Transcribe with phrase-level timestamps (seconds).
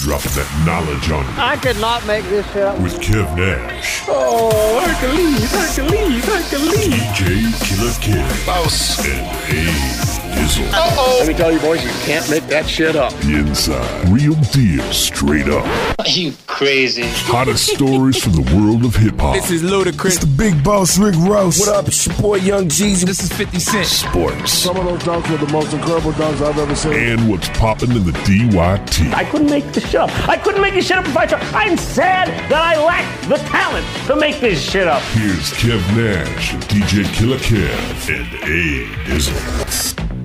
[0.00, 2.78] dropping that knowledge on you I could not make this shit up.
[2.80, 6.88] with Kev Nash, Oh, Hercules, Hercules, Hercules.
[6.88, 8.98] DJ Killer Kev, Boss.
[9.06, 10.09] and
[10.50, 11.18] A Dizzle.
[11.20, 13.12] Let me tell you, boys, you can't make that shit up.
[13.20, 15.64] The inside, real deal, straight up.
[16.00, 17.04] Are you crazy?
[17.06, 20.06] Hottest stories from the world of hip hop, This is Ludacris.
[20.06, 21.60] It's the big boss Rick Ross.
[21.60, 21.86] What up?
[21.86, 23.04] It's your boy Young Jeezy.
[23.04, 23.86] This is 50 Cent.
[23.86, 26.94] sports, Some of those dunks were the most incredible dunks I've ever seen.
[26.94, 29.14] and what's popping in the DYT.
[29.14, 30.06] I couldn't make the show.
[30.26, 31.42] I couldn't make this shit up if I tried.
[31.54, 35.02] I'm sad that I lack the talent to make this shit up.
[35.12, 40.19] Here's Kev Nash, DJ Killer Kev, and A Dizzle.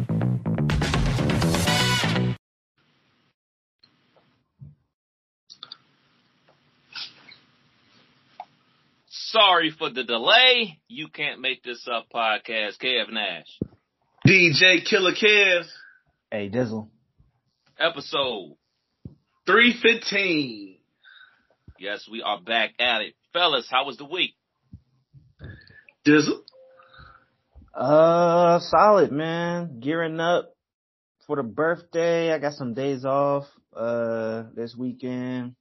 [9.35, 10.79] Sorry for the delay.
[10.87, 12.77] You can't make this up podcast.
[12.81, 13.59] Kev Nash.
[14.25, 15.63] DJ Killer Kev,
[16.31, 16.87] Hey, Dizzle.
[17.77, 18.55] Episode.
[19.45, 20.77] 315.
[21.77, 23.15] Yes, we are back at it.
[23.33, 24.35] Fellas, how was the week?
[26.07, 26.39] Dizzle.
[27.73, 29.81] Uh, solid, man.
[29.81, 30.55] Gearing up
[31.27, 32.31] for the birthday.
[32.31, 35.55] I got some days off, uh, this weekend.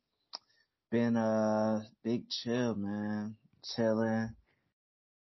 [0.93, 3.35] Been, uh, big chill, man.
[3.75, 4.35] Chilling.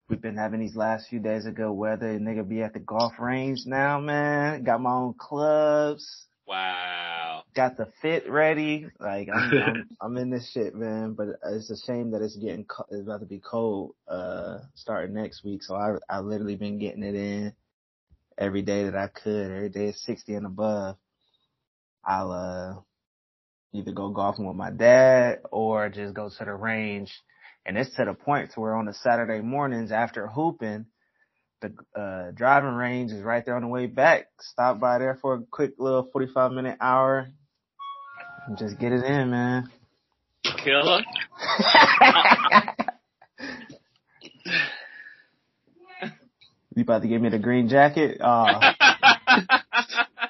[0.09, 2.19] We've been having these last few days of good weather.
[2.19, 4.63] Nigga be at the golf range now, man.
[4.63, 6.27] Got my own clubs.
[6.45, 7.43] Wow.
[7.55, 8.87] got the fit ready.
[8.99, 11.13] Like I'm, I'm, I'm in this shit, man.
[11.13, 15.15] But it's a shame that it's getting, co- it's about to be cold, uh, starting
[15.15, 15.63] next week.
[15.63, 17.53] So I, I literally been getting it in
[18.37, 19.51] every day that I could.
[19.51, 20.97] Every day is 60 and above.
[22.05, 22.75] I'll, uh,
[23.73, 27.11] either go golfing with my dad or just go to the range.
[27.65, 30.85] And it's to the point to where on the Saturday mornings after hooping,
[31.61, 34.27] the uh, driving range is right there on the way back.
[34.41, 37.29] Stop by there for a quick little 45 minute hour
[38.47, 39.69] and just get it in, man.
[40.63, 41.01] Killer.
[46.75, 48.17] You about to give me the green jacket?
[48.19, 48.47] Oh,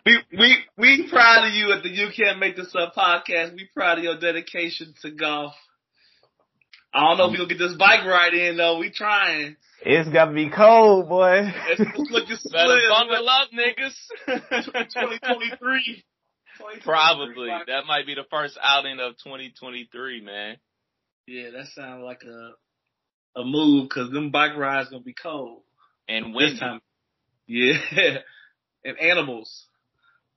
[0.05, 3.55] We, we, we proud of you at the You Can't Make This Up podcast.
[3.55, 5.53] We proud of your dedication to golf.
[6.93, 8.77] I don't know if um, you'll get this bike ride in though.
[8.77, 9.55] We trying.
[9.81, 11.41] it's got to be cold, boy.
[11.69, 12.89] It's looking Better split.
[12.89, 14.65] bundle up, niggas.
[14.65, 16.03] 2023.
[16.83, 17.49] Probably.
[17.67, 20.57] That might be the first outing of 2023, man.
[21.25, 22.51] Yeah, that sounds like a
[23.35, 25.63] a move because them bike rides gonna be cold
[26.07, 26.81] And this time.
[27.47, 27.77] Yeah,
[28.85, 29.65] and animals.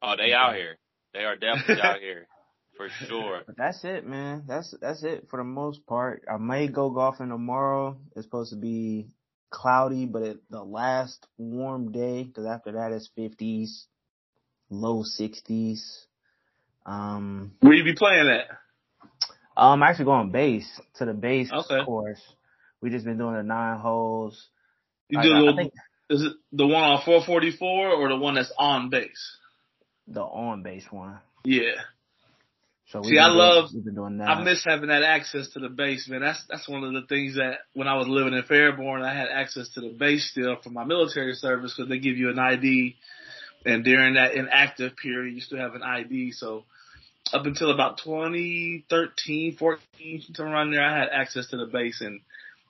[0.03, 0.78] Oh, they out here.
[1.12, 2.27] They are definitely out here.
[2.76, 3.42] For sure.
[3.47, 4.44] But that's it, man.
[4.47, 6.25] That's that's it for the most part.
[6.32, 7.97] I may go golfing tomorrow.
[8.14, 9.09] It's supposed to be
[9.50, 13.84] cloudy, but it, the last warm day, because after that it's 50s,
[14.69, 15.78] low 60s.
[16.84, 18.47] Um, Where you be playing at?
[19.56, 21.84] I'm actually going base to the base Okay.
[21.84, 22.20] course.
[22.82, 24.48] We just been doing the nine holes.
[25.08, 25.72] You do I think
[26.10, 29.38] is it the one on 444 or the one that's on base?
[30.08, 31.19] the on base one.
[31.44, 31.75] Yeah,
[32.89, 34.29] So See, I doing- love- we've been doing that.
[34.29, 36.21] I miss having that access to the base, man.
[36.21, 39.29] That's that's one of the things that when I was living in Fairborn, I had
[39.29, 42.97] access to the base still from my military service because they give you an ID,
[43.65, 46.31] and during that inactive period, you still have an ID.
[46.31, 46.65] So
[47.33, 52.21] up until about 2013, 14, somewhere around there, I had access to the base, and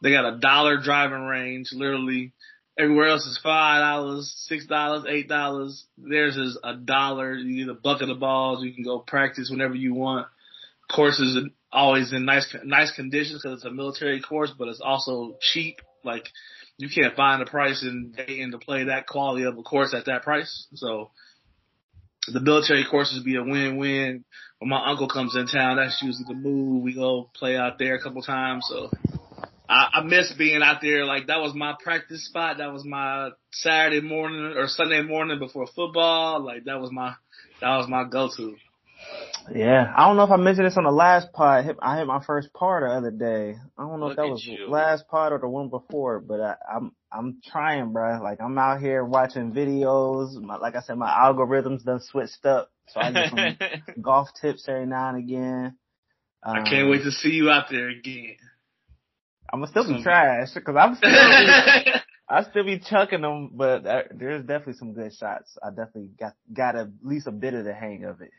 [0.00, 1.72] they got a dollar driving range.
[1.72, 2.33] Literally,
[2.78, 5.87] everywhere else is five dollars, six dollars, eight dollars.
[5.97, 7.34] Theirs is a dollar.
[7.34, 8.62] You get a bucket of balls.
[8.62, 10.26] You can go practice whenever you want.
[10.91, 11.38] Course is
[11.72, 15.81] always in nice nice conditions because it's a military course, but it's also cheap.
[16.04, 16.28] Like
[16.78, 20.06] you can't find a price in Dayton to play that quality of a course at
[20.06, 20.66] that price.
[20.75, 21.10] So
[22.28, 24.25] the military courses be a win-win.
[24.59, 26.82] When my uncle comes in town, that's usually the move.
[26.82, 28.66] We go play out there a couple times.
[28.69, 28.91] So
[29.69, 31.04] I, I miss being out there.
[31.04, 32.59] Like that was my practice spot.
[32.59, 36.44] That was my Saturday morning or Sunday morning before football.
[36.44, 37.15] Like that was my
[37.60, 38.56] that was my go-to.
[39.54, 41.60] Yeah, I don't know if I mentioned this on the last pod.
[41.60, 43.57] I hit, I hit my first par the other day.
[43.78, 44.68] I don't know Look if that was you.
[44.68, 48.21] last pod or the one before, but I, I'm I'm trying, bruh.
[48.21, 50.41] Like I'm out here watching videos.
[50.41, 53.59] My, like I said, my algorithms done switched up, so I get some
[54.03, 55.77] golf tips every now and again.
[56.42, 58.36] Um, I can't wait to see you out there again.
[59.53, 61.10] I'm gonna still be trash because I'm still
[62.28, 65.57] I still be chucking them, but there- there's definitely some good shots.
[65.63, 68.31] I definitely got got at least a bit of the hang of it.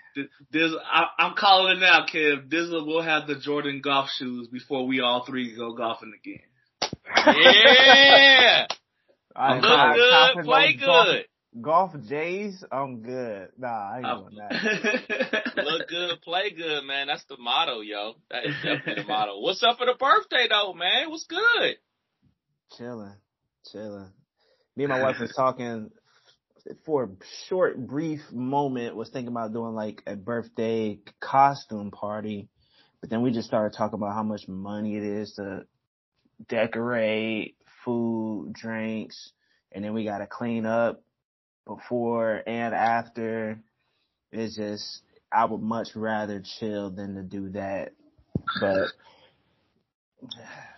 [0.51, 2.49] Diz, I, I'm calling it now, Kev.
[2.49, 6.41] Dizzle will have the Jordan golf shoes before we all three go golfing again.
[7.25, 8.65] yeah.
[9.35, 9.63] I, Look
[10.35, 11.25] good, play good.
[11.61, 13.49] Golf J's, I'm good.
[13.57, 15.53] Nah, I ain't doing that.
[15.63, 17.07] Look good, play good, man.
[17.07, 18.13] That's the motto, yo.
[18.29, 19.39] That is definitely the motto.
[19.39, 21.09] What's up for the birthday though, man?
[21.09, 21.75] What's good?
[22.77, 23.15] Chilling,
[23.71, 24.11] chilling.
[24.75, 25.89] Me and my wife was talking
[26.85, 27.09] for a
[27.47, 28.95] short, brief moment.
[28.95, 32.49] Was thinking about doing like a birthday costume party,
[33.01, 35.65] but then we just started talking about how much money it is to
[36.47, 39.31] decorate, food, drinks,
[39.71, 41.01] and then we got to clean up
[41.67, 43.59] before and after.
[44.31, 47.91] It's just, I would much rather chill than to do that.
[48.59, 48.87] But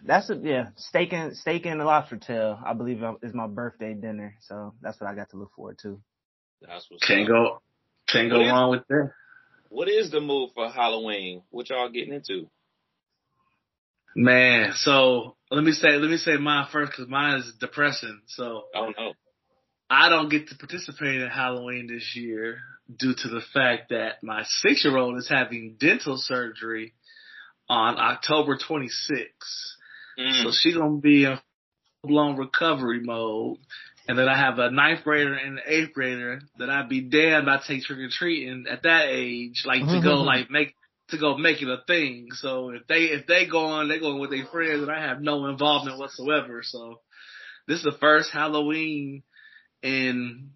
[0.06, 3.94] that's a, yeah, steak and, steak and lobster tail, I believe um, is my birthday
[3.94, 4.36] dinner.
[4.42, 6.02] So that's what I got to look forward to.
[6.62, 7.28] That's what's Can't up.
[7.28, 7.62] go,
[8.08, 9.12] can't go What is- wrong with that.
[9.72, 11.44] What is the move for Halloween?
[11.52, 12.50] What y'all getting into?
[14.16, 18.20] Man, so let me say, let me say mine first because mine is depressing.
[18.26, 19.14] So oh, I don't know.
[19.90, 22.60] I don't get to participate in Halloween this year
[22.96, 26.94] due to the fact that my six year old is having dental surgery
[27.68, 29.28] on October 26th.
[30.20, 30.44] Mm.
[30.44, 31.40] So she's gonna be in
[32.02, 33.58] full blown recovery mode.
[34.08, 37.48] And then I have a ninth grader and an eighth grader that I'd be damned
[37.48, 40.74] I take trick or treating at that age, like to go like make
[41.10, 42.30] to go make it a thing.
[42.34, 45.22] So if they if they go on, they going with their friends, and I have
[45.22, 46.62] no involvement whatsoever.
[46.64, 47.02] So
[47.68, 49.22] this is the first Halloween
[49.84, 50.52] in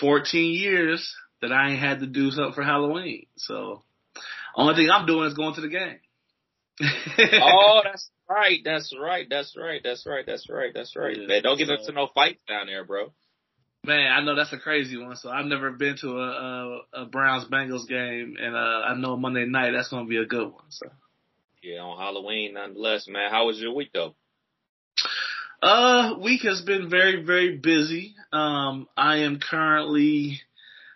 [0.00, 3.26] 14 years that I ain't had to do something for Halloween.
[3.36, 3.82] So
[4.56, 5.98] only thing I'm doing is going to the game.
[7.42, 8.60] oh, that's right.
[8.64, 9.26] That's right.
[9.28, 9.80] That's right.
[9.82, 10.24] That's right.
[10.26, 10.72] That's right.
[10.74, 11.16] That's right.
[11.16, 13.12] Yeah, Man, don't get so- into no fights down there, bro.
[13.82, 15.16] Man, I know that's a crazy one.
[15.16, 19.16] So I've never been to a, a, a Browns Bengals game, and uh, I know
[19.16, 20.64] Monday night that's gonna be a good one.
[20.68, 20.86] So,
[21.62, 23.30] Yeah, on Halloween, nonetheless, man.
[23.30, 24.14] How was your week though?
[25.62, 28.14] Uh, week has been very very busy.
[28.32, 30.40] Um, I am currently,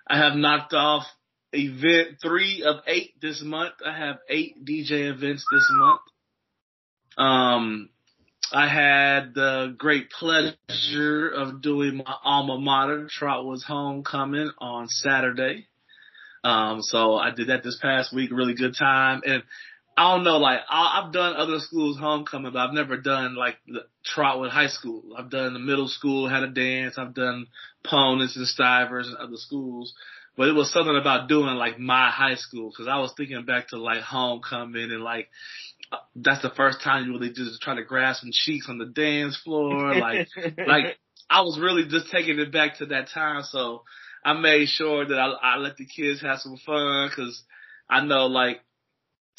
[0.06, 1.04] I have knocked off
[1.52, 3.74] event three of eight this month.
[3.84, 6.00] I have eight DJ events this month.
[7.16, 7.88] Um,
[8.52, 15.66] I had the great pleasure of doing my alma mater, Trotwood's homecoming on Saturday.
[16.44, 19.22] Um, so I did that this past week, really good time.
[19.24, 19.42] And
[19.96, 23.56] I don't know, like I, I've done other schools homecoming, but I've never done like
[23.66, 25.14] the Trotwood High School.
[25.16, 26.98] I've done the middle school, had a dance.
[26.98, 27.46] I've done
[27.84, 29.94] Ponitz and Stivers and other schools.
[30.36, 33.68] But it was something about doing like my high school because I was thinking back
[33.68, 35.28] to like homecoming and like
[35.92, 38.86] uh, that's the first time you really just try to grab some cheeks on the
[38.86, 39.94] dance floor.
[39.94, 40.26] Like,
[40.66, 40.98] like
[41.30, 43.44] I was really just taking it back to that time.
[43.44, 43.84] So
[44.24, 47.44] I made sure that I, I let the kids have some fun because
[47.88, 48.60] I know like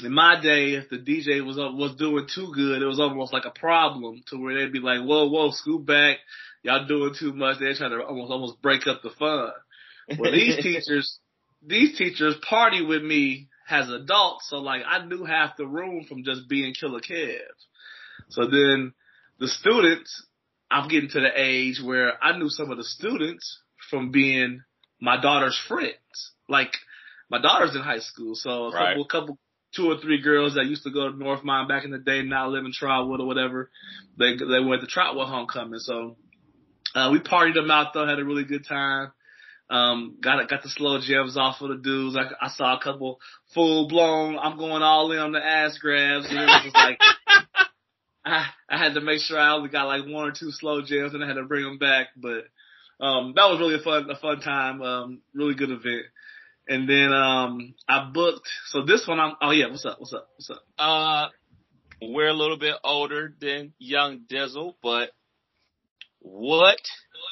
[0.03, 3.45] in my day, if the DJ was was doing too good, it was almost like
[3.45, 6.17] a problem to where they'd be like, "Whoa, whoa, scoot back!
[6.63, 9.51] Y'all doing too much." They're trying to almost almost break up the fun.
[10.17, 11.19] Well, these teachers,
[11.65, 16.23] these teachers party with me as adults, so like I knew half the room from
[16.23, 17.39] just being Killer Kev.
[18.29, 18.93] So then
[19.39, 20.25] the students,
[20.69, 23.59] I'm getting to the age where I knew some of the students
[23.89, 24.61] from being
[24.99, 26.33] my daughter's friends.
[26.49, 26.73] Like
[27.29, 28.89] my daughter's in high school, so a Right.
[28.89, 29.39] couple, couple,
[29.75, 32.49] two or three girls that used to go to Northmont back in the day, now
[32.49, 33.69] live in Trotwood or whatever.
[34.17, 36.17] They they went to Trotwood homecoming, so
[36.95, 39.11] uh, we partied them out though, had a really good time.
[39.69, 42.15] Um, got got the slow jams off of the dudes.
[42.15, 43.19] I, I saw a couple
[43.53, 44.37] full blown.
[44.37, 46.27] I'm going all in on the ass grabs.
[46.29, 46.99] And it was just like
[48.25, 51.13] I I had to make sure I only got like one or two slow jams,
[51.13, 52.09] and I had to bring them back.
[52.15, 52.45] But
[53.03, 54.81] um, that was really a fun a fun time.
[54.81, 56.05] Um, really good event.
[56.67, 58.47] And then um, I booked.
[58.67, 59.35] So this one, I'm.
[59.41, 59.99] Oh yeah, what's up?
[59.99, 60.29] What's up?
[60.35, 60.63] What's up?
[60.77, 61.27] Uh,
[62.01, 65.11] we're a little bit older than Young Dizzle, but
[66.19, 66.79] what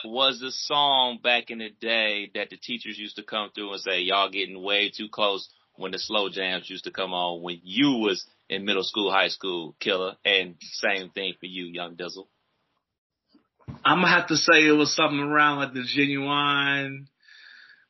[0.05, 3.81] was the song back in the day that the teachers used to come through and
[3.81, 7.59] say, y'all getting way too close when the slow jams used to come on when
[7.63, 12.27] you was in middle school, high school, killer, and same thing for you, Young Dizzle.
[13.83, 17.07] I'm gonna have to say it was something around like the genuine,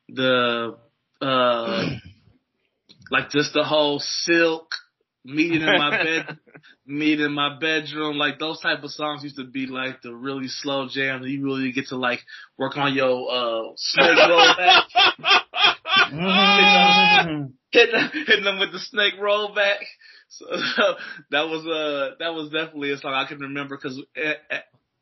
[0.08, 0.78] the
[1.24, 1.90] uh,
[3.10, 4.68] like just the whole silk
[5.26, 6.38] meeting in my bed,
[6.86, 10.48] meeting in my bedroom, like those type of songs used to be like the really
[10.48, 11.26] slow jams.
[11.28, 12.20] You really get to like
[12.58, 14.84] work on your uh snake rollback,
[17.72, 19.78] hitting them, hitting them with the snake rollback.
[20.30, 20.46] So
[21.32, 24.02] that was uh that was definitely a song I can remember because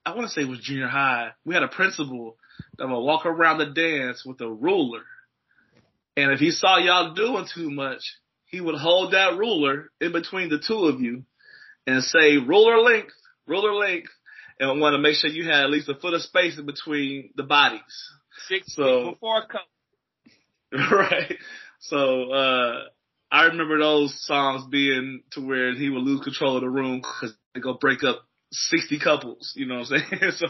[0.05, 1.31] I want to say it was junior high.
[1.45, 2.37] We had a principal
[2.77, 5.03] that would walk around the dance with a ruler.
[6.17, 8.01] And if he saw y'all doing too much,
[8.45, 11.23] he would hold that ruler in between the two of you
[11.87, 13.13] and say ruler length,
[13.47, 14.09] ruler length,
[14.59, 17.31] and want to make sure you had at least a foot of space in between
[17.35, 17.81] the bodies.
[18.47, 19.71] Six So- before COVID.
[20.91, 21.37] right.
[21.79, 22.83] So uh
[23.29, 27.33] I remember those songs being to where he would lose control of the room because
[27.53, 29.53] they go break up sixty couples.
[29.55, 30.31] You know what I'm saying?
[30.37, 30.47] So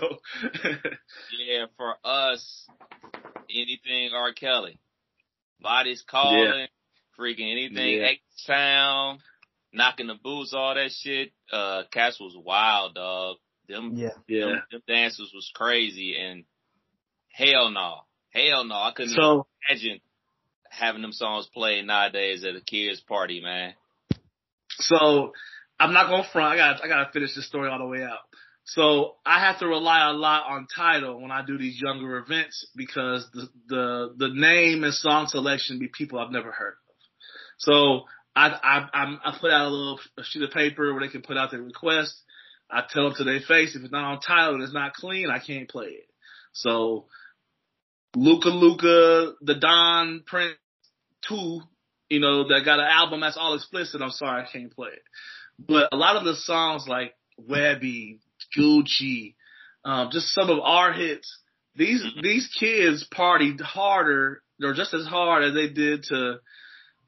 [1.40, 2.66] Yeah, for us,
[3.50, 4.34] anything R.
[4.34, 4.80] Kelly.
[5.62, 6.68] Bodies calling,
[7.20, 8.08] freaking anything, Yeah.
[8.08, 9.20] X sound,
[9.74, 11.32] knocking the boots, all that shit.
[11.52, 13.38] Uh, Cash was wild, dog.
[13.68, 14.10] Them, Yeah.
[14.28, 14.46] yeah.
[14.46, 16.46] them, them dances was crazy and
[17.32, 18.02] hell no.
[18.32, 18.76] Hell no.
[18.76, 20.00] I couldn't So imagine
[20.70, 23.74] having them songs played nowadays at a kid's party, man.
[24.72, 25.34] So
[25.80, 26.54] I'm not gonna front.
[26.54, 28.20] I got I gotta finish this story all the way out.
[28.64, 32.68] So I have to rely a lot on Tidal when I do these younger events
[32.76, 36.96] because the the the name and song selection be people I've never heard of.
[37.58, 38.04] So
[38.36, 38.50] I
[38.94, 41.52] I I put out a little a sheet of paper where they can put out
[41.52, 42.14] their request.
[42.70, 45.30] I tell them to their face if it's not on Tidal and it's not clean,
[45.30, 46.08] I can't play it.
[46.54, 47.08] So
[48.16, 50.56] Luca Luca, the Don Prince
[51.28, 51.62] two,
[52.10, 55.04] you know, that got an album that's all explicit, I'm sorry I can't play it.
[55.60, 58.20] But a lot of the songs like Webbie,
[58.58, 59.36] Gucci,
[59.84, 61.40] um, just some of our hits,
[61.76, 66.40] these these kids partied harder or just as hard as they did to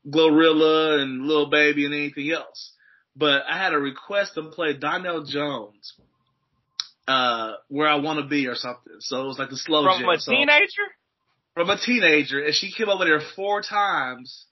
[0.08, 2.74] Glorilla and Lil Baby and anything else.
[3.16, 5.94] But I had a request to play Donell Jones,
[7.08, 8.94] uh, where I want to be or something.
[9.00, 10.10] So it was like the slow From jam.
[10.10, 10.88] a teenager?
[11.54, 14.46] from a teenager, and she came over there four times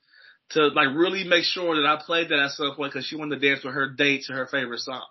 [0.51, 3.39] to like really make sure that I played that at some point because she wanted
[3.39, 5.05] to dance with her date to her favorite song.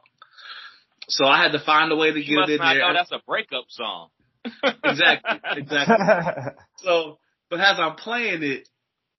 [1.11, 2.83] So I had to find a way to You get must it in not there.
[2.89, 4.09] know that's a breakup song.
[4.85, 5.97] exactly, exactly.
[6.79, 7.19] So,
[7.51, 8.69] but as I'm playing it,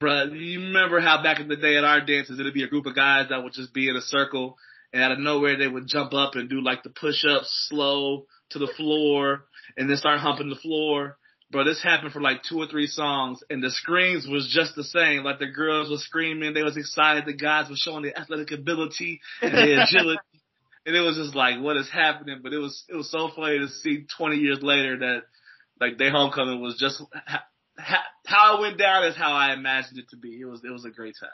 [0.02, 2.88] bruh, you remember how back in the day at our dances, it'd be a group
[2.88, 4.58] of guys that would just be in a circle,
[4.94, 8.60] and out of nowhere they would jump up and do like the push-ups slow to
[8.60, 9.46] the floor,
[9.78, 11.18] and then start humping the floor.
[11.52, 14.86] Bro, this happened for like two or three songs, and the screams was just the
[14.86, 15.24] same.
[15.24, 19.20] Like the girls were screaming, they was excited, the guys were showing their athletic ability
[19.42, 20.20] and their agility.
[20.86, 22.40] And it was just like, what is happening?
[22.42, 25.22] But it was, it was so funny to see 20 years later that,
[25.80, 27.44] like, their homecoming was just, ha,
[27.78, 30.40] ha, how it went down is how I imagined it to be.
[30.40, 31.30] It was, it was a great time.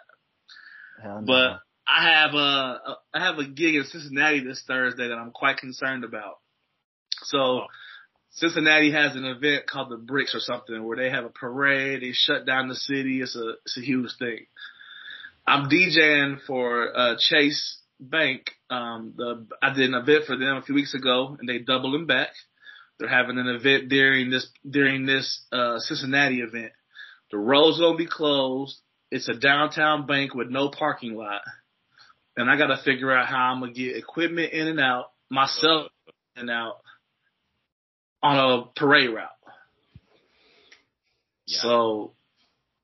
[1.25, 5.31] But I have a, a I have a gig in Cincinnati this Thursday that I'm
[5.31, 6.39] quite concerned about.
[7.23, 7.65] So
[8.31, 12.11] Cincinnati has an event called the Bricks or something where they have a parade, they
[12.11, 13.21] shut down the city.
[13.21, 14.45] It's a it's a huge thing.
[15.45, 18.51] I'm DJing for uh Chase Bank.
[18.69, 21.93] Um the I did an event for them a few weeks ago and they doubled
[21.93, 22.29] them back.
[22.99, 26.71] They're having an event during this during this uh Cincinnati event.
[27.31, 28.79] The road's gonna be closed.
[29.11, 31.41] It's a downtown bank with no parking lot.
[32.35, 35.91] And I gotta figure out how I'm gonna get equipment in and out, myself
[36.35, 36.77] and out
[38.21, 39.29] on a parade route.
[41.47, 41.61] Yeah.
[41.61, 42.13] So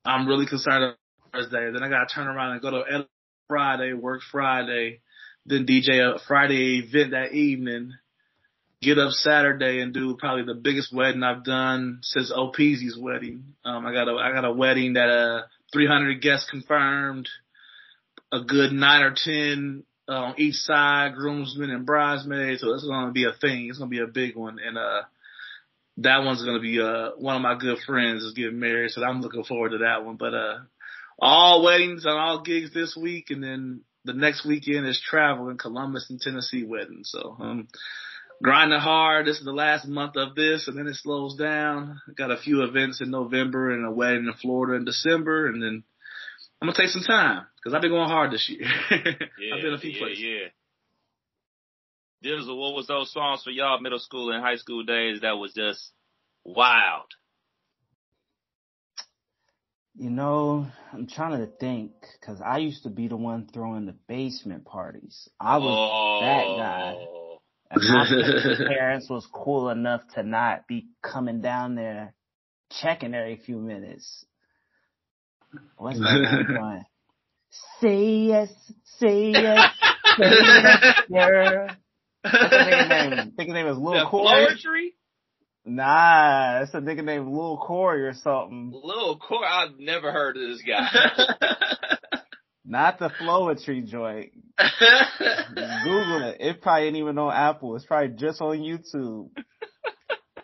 [0.06, 0.98] I'm really concerned about
[1.34, 1.72] Thursday.
[1.72, 3.08] Then I gotta turn around and go to
[3.48, 5.02] Friday, work Friday,
[5.46, 7.94] then DJ a Friday event that evening,
[8.82, 13.56] get up Saturday and do probably the biggest wedding I've done since O'Peasy's wedding.
[13.66, 17.28] Um, I got a, I got a wedding that, uh, 300 guests confirmed,
[18.32, 22.62] a good nine or 10 uh, on each side, groomsmen and bridesmaids.
[22.62, 23.68] So it's going to be a thing.
[23.70, 24.60] It's going to be a big one.
[24.64, 25.04] And, uh,
[25.98, 28.92] that one's going to be, uh, one of my good friends is getting married.
[28.92, 30.18] So I'm looking forward to that one.
[30.18, 30.58] But, uh,
[31.20, 33.28] all weddings and all gigs this week.
[33.30, 37.02] And then the next weekend is travel in Columbus and Tennessee wedding.
[37.04, 37.68] So, um,
[38.42, 39.26] grinding hard.
[39.26, 42.02] This is the last month of this, and then it slows down.
[42.18, 45.84] Got a few events in November and a wedding in Florida in December, and then
[46.62, 48.68] I'm gonna take some time because I've been going hard this year.
[48.92, 48.98] Yeah,
[49.56, 50.24] I've been a few yeah, places.
[50.24, 50.48] yeah.
[52.24, 55.54] Dizzle, what was those songs for y'all middle school and high school days that was
[55.54, 55.92] just
[56.46, 57.08] wild?
[59.96, 63.96] You know, I'm trying to think because I used to be the one throwing the
[64.08, 65.30] basement parties.
[65.40, 66.96] I was oh, that guy.
[67.70, 72.16] And my parents was cool enough to not be coming down there
[72.82, 74.26] checking every few minutes.
[75.78, 76.86] What's that one?
[77.80, 78.50] Say yes,
[78.98, 79.74] say yes,
[80.18, 81.68] say yes, girl.
[82.24, 83.14] What's the name?
[83.14, 84.48] I think his name is Lil Corey.
[84.48, 84.88] Floetry?
[85.66, 88.72] Nah, that's a nigga named Lil Corey or something.
[88.74, 90.86] Lil Core, I've never heard of this guy.
[92.66, 94.32] Not the Floetry joint.
[94.58, 96.38] Google it.
[96.42, 97.76] It probably ain't even on Apple.
[97.76, 99.30] It's probably just on YouTube.
[99.36, 99.46] Can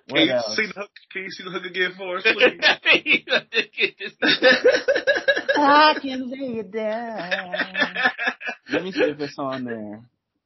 [0.07, 0.55] What you else?
[0.55, 0.89] see the hook?
[1.11, 2.61] Can you see the hook again for us, please?
[5.57, 7.53] I can lay it down.
[8.71, 10.01] Let me see if it's on there.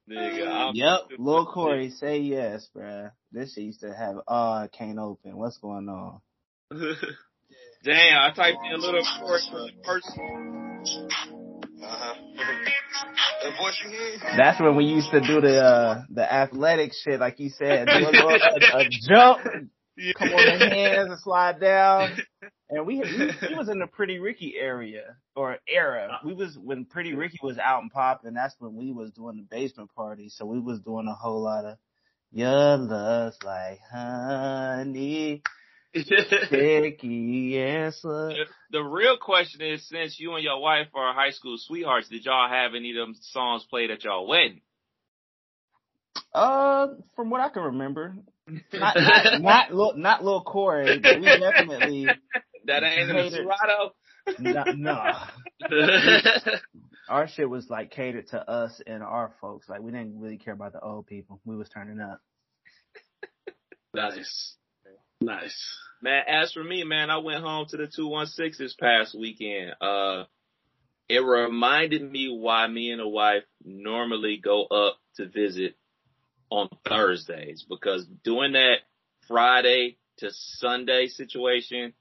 [0.09, 3.11] Nigga, I'm Yep, Lil Corey, say yes, bruh.
[3.31, 5.37] This shit used to have, oh, it can't open.
[5.37, 6.19] What's going on?
[7.83, 9.03] Damn, I typed in a little
[9.85, 10.29] person.
[11.83, 12.13] Uh-huh.
[13.43, 14.17] That voice you hear?
[14.37, 17.93] That's when we used to do the uh, the athletic shit, like you said, do
[17.93, 19.39] a, little, a, a jump,
[20.15, 22.17] come on the hands and slide down.
[22.69, 26.19] And we, we we was in the Pretty Ricky area or era.
[26.25, 28.33] We was when Pretty Ricky was out and popping.
[28.33, 30.29] That's when we was doing the basement party.
[30.29, 31.77] So we was doing a whole lot of
[32.31, 35.43] your love's like honey,
[35.91, 37.93] sticky and
[38.71, 42.49] the real question is, since you and your wife are high school sweethearts, did y'all
[42.49, 44.61] have any of them songs played at y'all wedding?
[46.33, 48.15] Uh, from what I can remember,
[48.47, 52.07] not not not, Lil, not Lil Corey, but we definitely
[52.65, 53.93] That ain't in Serato.
[54.39, 55.13] no, no.
[57.09, 59.67] Our shit was like catered to us and our folks.
[59.67, 61.41] Like we didn't really care about the old people.
[61.43, 62.21] We was turning up.
[63.93, 64.55] nice.
[65.19, 65.77] Nice.
[66.01, 69.73] Man, as for me, man, I went home to the 216 this past weekend.
[69.81, 70.23] Uh,
[71.09, 75.75] it reminded me why me and the wife normally go up to visit
[76.53, 78.75] on Thursdays because doing that
[79.27, 81.93] Friday to Sunday situation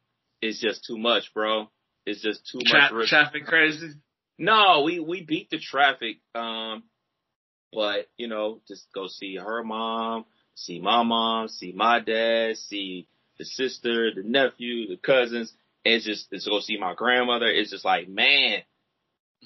[0.42, 1.70] is just too much, bro.
[2.04, 3.08] It's just too much risk.
[3.08, 3.92] traffic crazy.
[4.38, 6.18] No, we we beat the traffic.
[6.34, 6.82] Um,
[7.72, 13.08] but you know, just go see her mom, see my mom, see my dad, see
[13.38, 15.50] the sister, the nephew, the cousins.
[15.82, 17.46] It's just it's go see my grandmother.
[17.46, 18.62] It's just like man,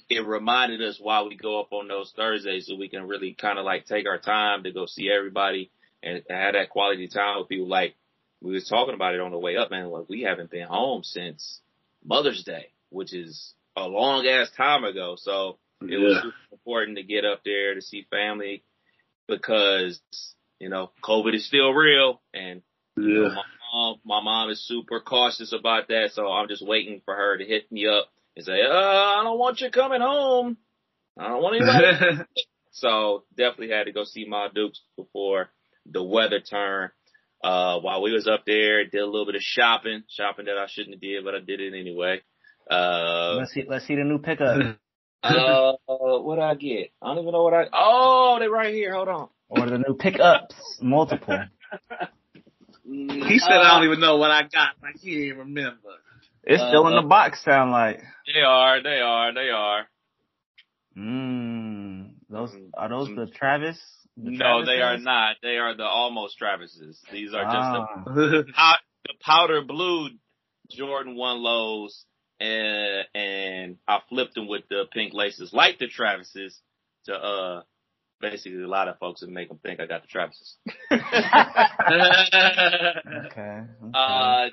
[0.09, 3.59] it reminded us why we go up on those Thursdays so we can really kind
[3.59, 5.71] of like take our time to go see everybody
[6.03, 7.67] and have that quality time with people.
[7.69, 7.95] Like
[8.41, 9.87] we was talking about it on the way up, man.
[9.91, 11.61] Like we haven't been home since
[12.05, 15.17] Mother's Day, which is a long ass time ago.
[15.19, 16.23] So it was Yeah.
[16.23, 18.63] super important to get up there to see family
[19.27, 20.01] because,
[20.61, 22.63] you know, COVID is still real and
[22.99, 23.35] you know, Yeah.
[23.35, 26.13] my mom, my mom is super cautious about that.
[26.13, 29.39] So I'm just waiting for her to hit me up and say, uh, I don't
[29.39, 30.57] want you coming home.
[31.19, 32.23] I don't want anybody.
[32.73, 35.51] so definitely had to go see my Dukes before
[35.91, 36.91] the weather turned.
[37.43, 40.67] Uh, while we was up there, did a little bit of shopping, shopping that I
[40.69, 42.23] shouldn't have did, but I did it anyway.
[42.71, 43.65] Uh, Let's see.
[43.69, 44.79] Let's see the new pickup
[45.23, 46.93] uh, what did I get?
[47.03, 47.67] I don't even know what I.
[47.73, 48.95] Oh, they're right here.
[48.95, 49.29] Hold on.
[49.49, 51.39] or the new pickups, multiple.
[52.85, 54.75] he said I don't even know what I got.
[54.83, 55.79] Like he ain't remember.
[56.47, 57.45] It's still in the box.
[57.45, 58.01] Sound like.
[58.33, 58.83] They are.
[58.83, 59.35] They are.
[59.35, 59.87] They are.
[60.97, 62.13] Mmm.
[62.29, 62.71] Those Mm.
[62.77, 63.79] are those the Travis?
[64.17, 65.37] The No, they are not.
[65.43, 67.01] They are the almost Travises.
[67.13, 70.11] These are just the, Ah, the powder blue
[70.71, 72.05] Jordan One lows,
[72.41, 76.59] and and I flipped them with the pink laces, like the Travises,
[77.05, 77.63] to uh
[78.21, 80.57] basically a lot of folks and make them think I got the Travises.
[83.27, 83.61] okay.
[83.85, 83.95] okay.
[83.95, 84.49] Uh,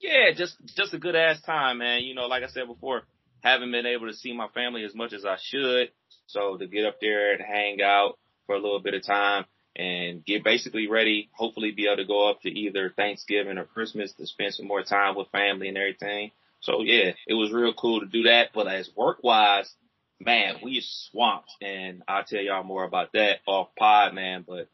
[0.00, 2.02] yeah, just just a good ass time, man.
[2.02, 3.02] You know, like I said before,
[3.42, 5.90] haven't been able to see my family as much as I should.
[6.26, 9.44] So to get up there and hang out for a little bit of time
[9.76, 14.12] and get basically ready, hopefully be able to go up to either Thanksgiving or Christmas
[14.14, 16.30] to spend some more time with family and everything.
[16.60, 18.50] So yeah, it was real cool to do that.
[18.54, 19.70] But as work wise,
[20.18, 24.44] man, we swamped and I'll tell y'all more about that off pod, man.
[24.46, 24.68] But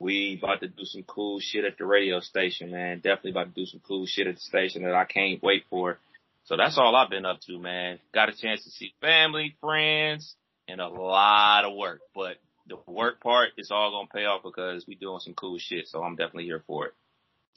[0.00, 2.96] we about to do some cool shit at the radio station, man.
[2.96, 5.98] Definitely about to do some cool shit at the station that I can't wait for.
[6.44, 8.00] So that's all I've been up to, man.
[8.12, 10.34] Got a chance to see family, friends,
[10.66, 12.00] and a lot of work.
[12.14, 15.86] But the work part is all gonna pay off because we doing some cool shit.
[15.86, 16.94] So I'm definitely here for it.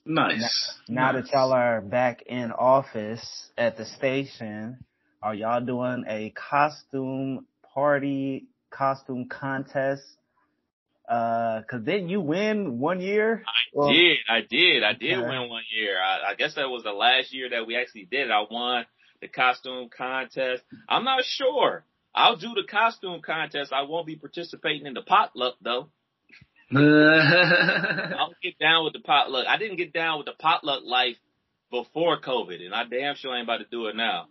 [0.06, 0.76] nice.
[0.90, 1.24] Now nice.
[1.24, 4.84] that y'all are back in office at the station,
[5.22, 10.04] are y'all doing a costume party, costume contest?
[11.08, 13.44] Uh, cause didn't you win one year?
[13.74, 15.28] Well, did I did I did Okay.
[15.28, 16.02] win one year?
[16.02, 18.28] I, I guess that was the last year that we actually did.
[18.28, 18.32] it.
[18.32, 18.86] I won
[19.22, 20.64] the costume contest.
[20.88, 21.84] I'm not sure.
[22.16, 23.74] I'll do the costume contest.
[23.74, 25.90] I won't be participating in the potluck though.
[26.76, 29.46] I'll get down with the potluck.
[29.48, 31.18] I didn't get down with the potluck life
[31.70, 34.28] before COVID, and I damn sure ain't about to do it now.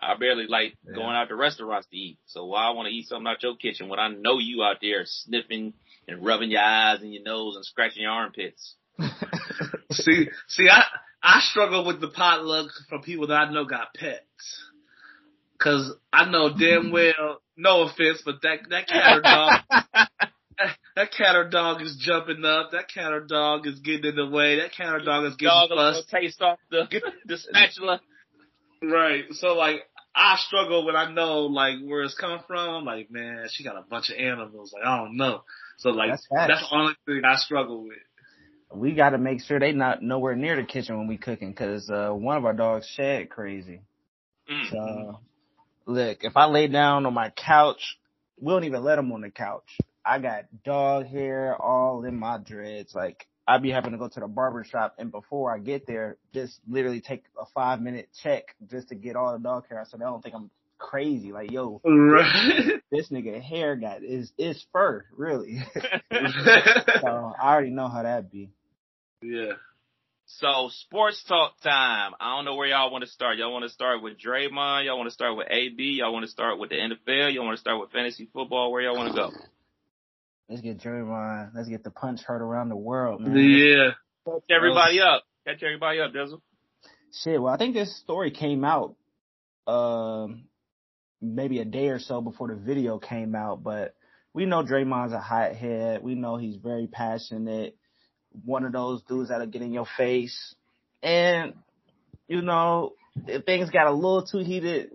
[0.00, 2.18] I barely like going out to restaurants to eat.
[2.26, 4.76] So why I want to eat something out your kitchen when I know you out
[4.80, 5.74] there sniffing
[6.08, 8.74] and rubbing your eyes and your nose and scratching your armpits?
[9.92, 10.82] see, see, I
[11.22, 14.64] I struggle with the potluck from people that I know got pets.
[15.60, 21.12] Cause I know damn well, no offense, but that that cat or dog, that, that
[21.12, 22.70] cat or dog is jumping up.
[22.72, 24.60] That cat or dog is getting in the way.
[24.60, 26.10] That cat or dog is getting Dog a little fussed.
[26.10, 26.84] taste off the
[27.26, 28.00] the spatula.
[28.80, 29.24] Right.
[29.32, 29.80] So like,
[30.14, 32.74] I struggle when I know like where it's coming from.
[32.76, 34.72] I'm like, man, she got a bunch of animals.
[34.72, 35.42] Like I don't know.
[35.78, 37.98] So like, That's that's, the only thing I struggle with.
[38.74, 41.88] we got to make sure they not nowhere near the kitchen when we cooking because
[41.88, 43.80] uh, one of our dogs shed crazy.
[44.50, 44.70] Mm.
[44.70, 45.20] So
[45.86, 47.98] look, if I lay down on my couch,
[48.40, 49.78] we don't even let them on the couch.
[50.04, 52.92] I got dog hair all in my dreads.
[52.92, 56.16] Like I'd be having to go to the barber shop and before I get there,
[56.34, 59.88] just literally take a five minute check just to get all the dog hair out
[59.88, 61.32] so they don't think I'm crazy.
[61.32, 62.80] Like, yo, Right.
[62.90, 65.58] this nigga hair got is is fur, really.
[66.12, 68.50] so I already know how that be.
[69.22, 69.52] yeah.
[70.30, 72.12] So sports talk time.
[72.20, 73.38] I don't know where y'all want to start.
[73.38, 74.84] Y'all want to start with Draymond?
[74.84, 75.82] Y'all want to start with AB?
[76.00, 77.32] Y'all want to start with the NFL?
[77.32, 78.70] Y'all want to start with fantasy football?
[78.70, 79.30] Where y'all want to go?
[80.50, 81.52] Let's get Draymond.
[81.54, 83.36] Let's get the punch heard around the world, man.
[83.38, 83.90] Yeah.
[84.26, 85.24] Catch everybody up.
[85.46, 86.42] Catch everybody up, Dizzle.
[87.22, 88.96] Shit, well, I think this story came out,
[89.66, 90.44] um,
[91.20, 93.94] maybe a day or so before the video came out, but
[94.32, 96.02] we know Draymond's a hothead.
[96.02, 97.76] We know he's very passionate.
[98.44, 100.54] One of those dudes that'll get in your face.
[101.02, 101.54] And,
[102.28, 102.92] you know,
[103.26, 104.90] if things got a little too heated,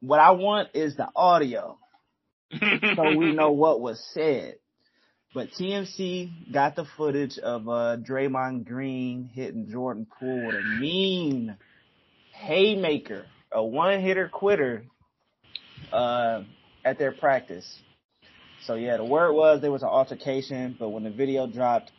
[0.00, 1.78] what I want is the audio
[2.96, 4.56] so we know what was said.
[5.34, 11.56] But TMZ got the footage of uh, Draymond Green hitting Jordan Poole with a mean
[12.32, 14.84] haymaker, a one hitter quitter,
[15.94, 16.42] uh,
[16.84, 17.66] at their practice.
[18.66, 21.92] So yeah, the word was there was an altercation, but when the video dropped,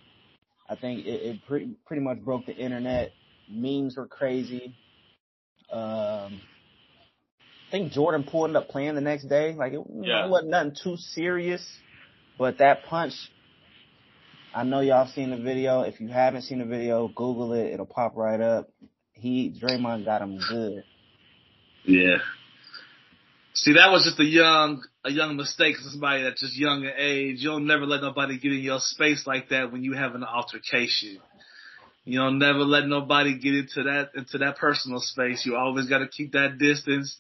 [0.70, 3.12] I think it, it pretty pretty much broke the internet.
[3.50, 4.76] Memes were crazy.
[5.72, 6.42] Um,
[7.68, 9.54] I think Jordan Poole ended up playing the next day.
[9.54, 10.26] Like it, Yeah.
[10.26, 11.66] it wasn't nothing too serious,
[12.38, 13.14] but that punch.
[14.54, 15.82] I know y'all seen the video.
[15.82, 17.74] If you haven't seen the video, Google it.
[17.74, 18.70] It'll pop right up.
[19.14, 20.84] He Draymond got him good.
[21.84, 22.18] Yeah.
[23.56, 27.38] See, that was just a young, a young mistake somebody that's just young in age.
[27.40, 31.20] You'll never let nobody get in your space like that when you have an altercation.
[32.04, 35.46] You don't never let nobody get into that, into that personal space.
[35.46, 37.18] You always got to keep that distance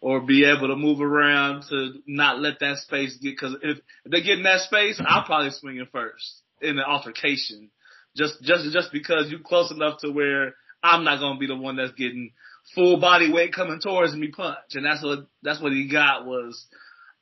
[0.00, 4.10] or be able to move around to not let that space get, cause if, if
[4.10, 7.70] they get in that space, I'll probably swing it first in an altercation.
[8.16, 11.76] Just, just, just because you're close enough to where I'm not to be the one
[11.76, 12.32] that's getting
[12.74, 14.74] full body weight coming towards me punch.
[14.74, 16.64] And that's what, that's what he got was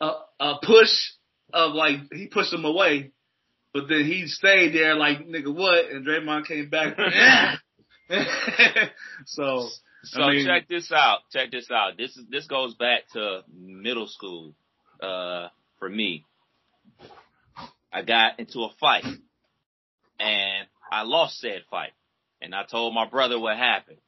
[0.00, 0.90] a, a push
[1.52, 3.12] of like, he pushed him away,
[3.72, 5.90] but then he stayed there like, nigga, what?
[5.90, 6.96] And Draymond came back.
[9.26, 9.68] so,
[10.04, 11.20] So I mean- check this out.
[11.32, 11.96] Check this out.
[11.96, 14.54] This is this goes back to middle school.
[15.00, 15.48] Uh,
[15.78, 16.24] for me,
[17.92, 19.04] I got into a fight,
[20.18, 21.92] and I lost said fight.
[22.42, 23.98] And I told my brother what happened,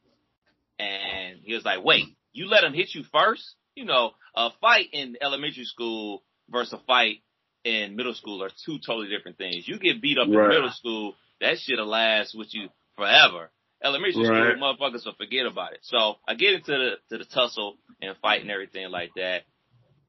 [0.79, 3.55] and he was like, "Wait, you let him hit you first?
[3.75, 7.17] You know, a fight in elementary school versus a fight
[7.63, 9.67] in middle school are two totally different things.
[9.67, 13.51] You get beat up in middle school, that shit'll last with you forever.
[13.83, 14.55] Elementary Right.
[14.55, 15.79] school, motherfuckers will forget about it.
[15.83, 19.43] So I get into the to the tussle and fight and everything like that.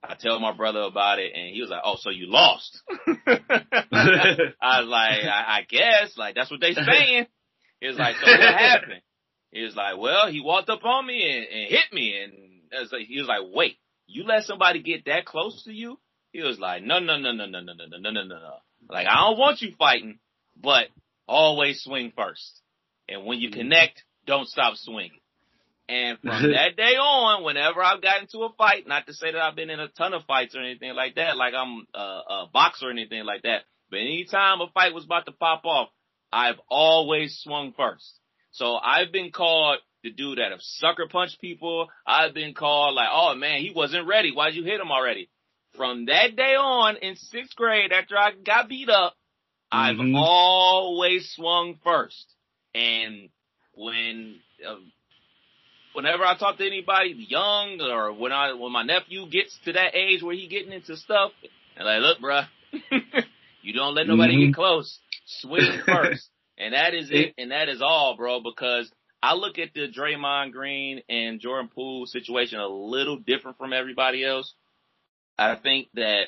[0.02, 2.78] I tell my brother about it, and he was like, "Oh, so you lost?"
[3.26, 7.26] I was like, I, "I guess, like that's what they saying."
[7.80, 9.02] He was like, "So what happened?"
[9.54, 12.32] He was like, "Well, he walked up on me and, and hit me, and
[12.72, 15.98] was like, he was like, wait, you let somebody get that close to you?"
[16.32, 18.56] He was like, "No, no, no, no, no, no, no, no, no, no, no, no.
[18.90, 20.18] Like I don't want you fighting,
[20.60, 20.88] but
[21.28, 22.60] always swing first,
[23.08, 25.20] and when you connect, don't stop swinging."
[25.88, 29.40] And from that day on, whenever I've gotten into a fight, not to say that
[29.40, 32.50] I've been in a ton of fights or anything like that, like I'm a, a
[32.52, 35.90] boxer or anything like that, but anytime a fight was about to pop off,
[36.32, 38.18] I've always swung first.
[38.54, 41.88] So I've been called the dude that have sucker punched people.
[42.06, 44.30] I've been called like, oh man, he wasn't ready.
[44.32, 45.28] Why'd you hit him already?
[45.76, 49.16] From that day on in sixth grade, after I got beat up,
[49.72, 50.14] I've Mhm.
[50.14, 52.32] always swung first.
[52.76, 53.28] And
[53.72, 54.76] when, uh,
[55.94, 59.96] whenever I talk to anybody young or when I, when my nephew gets to that
[59.96, 61.32] age where he getting into stuff,
[61.76, 62.46] and like, look, bruh,
[63.62, 64.46] you don't let nobody Mhm.
[64.46, 65.00] get close.
[65.26, 66.28] Swing first.
[66.58, 67.34] And that is it.
[67.38, 68.90] And that is all, bro, because
[69.22, 74.24] I look at the Draymond Green and Jordan Poole situation a little different from everybody
[74.24, 74.54] else.
[75.38, 76.26] I think that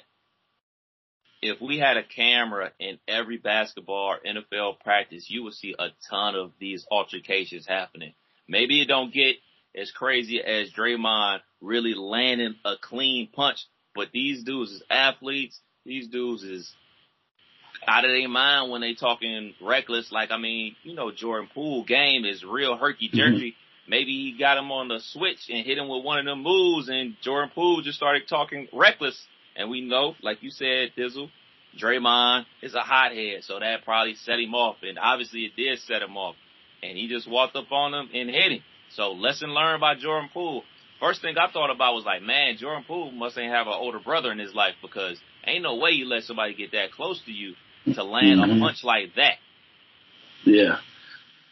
[1.42, 5.88] if we had a camera in every basketball or NFL practice, you would see a
[6.10, 8.14] ton of these altercations happening.
[8.48, 9.36] Maybe it don't get
[9.74, 15.60] as crazy as Draymond really landing a clean punch, but these dudes is athletes.
[15.84, 16.72] These dudes is
[17.86, 20.10] out of their mind when they talking reckless.
[20.10, 23.16] Like, I mean, you know, Jordan Poole game is real herky mm-hmm.
[23.16, 23.56] jerky.
[23.88, 26.88] Maybe he got him on the switch and hit him with one of them moves
[26.88, 29.20] and Jordan Poole just started talking reckless.
[29.54, 31.30] And we know, like you said, Dizzle,
[31.80, 36.02] Draymond is a hothead, so that probably set him off, and obviously it did set
[36.02, 36.34] him off.
[36.82, 38.62] And he just walked up on him and hit him.
[38.90, 40.64] So lesson learned by Jordan Poole.
[41.00, 43.98] First thing I thought about was like, man, Jordan Poole must ain't have an older
[43.98, 47.32] brother in his life because ain't no way you let somebody get that close to
[47.32, 47.54] you
[47.94, 48.56] to land Mhm.
[48.56, 49.38] a punch like that.
[50.44, 50.80] Yeah.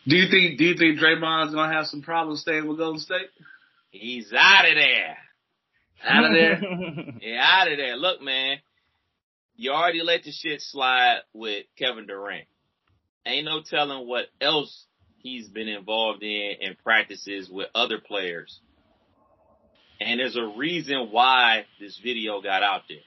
[0.07, 3.29] Do you think Do you think Draymond's gonna have some problems staying with Golden State?
[3.90, 5.18] He's out of there.
[6.03, 6.61] Out of there.
[7.23, 7.97] Yeah, out of there.
[7.97, 8.59] Look, man,
[9.57, 12.47] you already let the shit slide with Kevin Durant.
[13.25, 14.87] Ain't no telling what else
[15.23, 18.61] he's been involved in and practices with other players.
[20.01, 22.99] And there's a reason why this video got out there.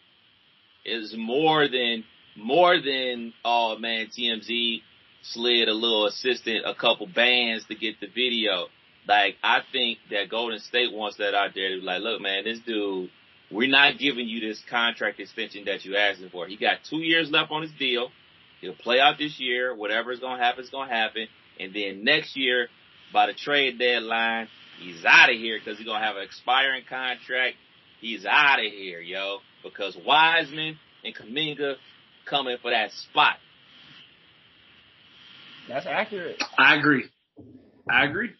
[0.85, 2.05] It's more than,
[2.37, 4.81] more than, oh man, TMZ
[5.21, 8.67] slid a little assistant a couple bands to get the video.
[9.07, 12.43] Like, I think that Golden State wants that out there to be like, look man,
[12.43, 13.09] this dude,
[13.51, 16.47] we're not giving you this contract extension that you asking for.
[16.47, 18.09] He got two years left on his deal.
[18.61, 19.73] He'll play out this year.
[19.75, 21.27] Whatever's gonna happen is gonna happen.
[21.59, 22.67] And then next year,
[23.13, 24.47] by the trade deadline,
[24.79, 27.55] he's out of here because he's gonna have an expiring contract.
[28.01, 31.75] He's out of here, yo, because Wiseman and Kuminga
[32.29, 33.35] coming for that spot.
[35.67, 36.41] That's accurate.
[36.57, 37.05] I agree.
[37.89, 38.31] I agree.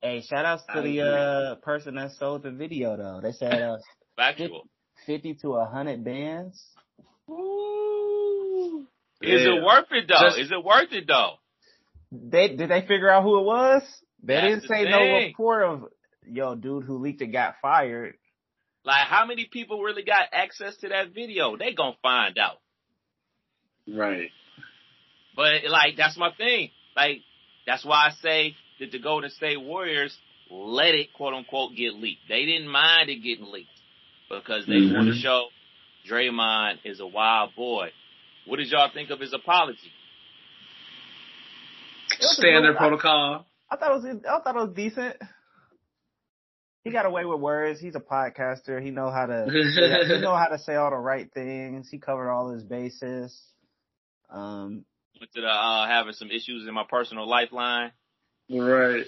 [0.00, 3.20] Hey, shout outs to I the uh person that sold the video though.
[3.22, 3.76] They said uh,
[4.16, 4.64] Factual.
[5.06, 6.60] fifty to hundred bands.
[7.30, 8.86] Ooh.
[9.20, 9.54] Is Yeah.
[9.56, 10.14] it worth it though?
[10.20, 11.34] Just- Is it worth it though?
[12.10, 13.82] They did they figure out who it was?
[14.22, 15.84] They That's didn't the say no report of
[16.26, 18.14] yo dude who leaked it got fired.
[18.84, 21.56] Like, how many people really got access to that video?
[21.56, 22.56] They gonna find out.
[23.88, 24.30] Right.
[25.34, 26.70] But like that's my thing.
[26.96, 27.18] Like
[27.66, 30.16] that's why I say that the Golden State Warriors
[30.50, 32.22] let it quote unquote get leaked.
[32.28, 33.68] They didn't mind it getting leaked
[34.28, 34.94] because they Mhm.
[34.94, 35.48] want to show
[36.08, 37.90] Draymond is a wild boy.
[38.46, 39.92] What did y'all think of his apology?
[42.20, 43.46] Standard little- protocol.
[43.70, 45.16] I thought it was I thought it was decent.
[46.84, 47.80] He got away with words.
[47.80, 48.82] He's a podcaster.
[48.82, 49.46] He know how to
[50.08, 51.88] he know how to say all the right things.
[51.88, 53.40] He covered all his bases.
[54.32, 54.84] Um,
[55.20, 57.92] Went to the uh, having some issues in my personal lifeline.
[58.50, 59.04] Right.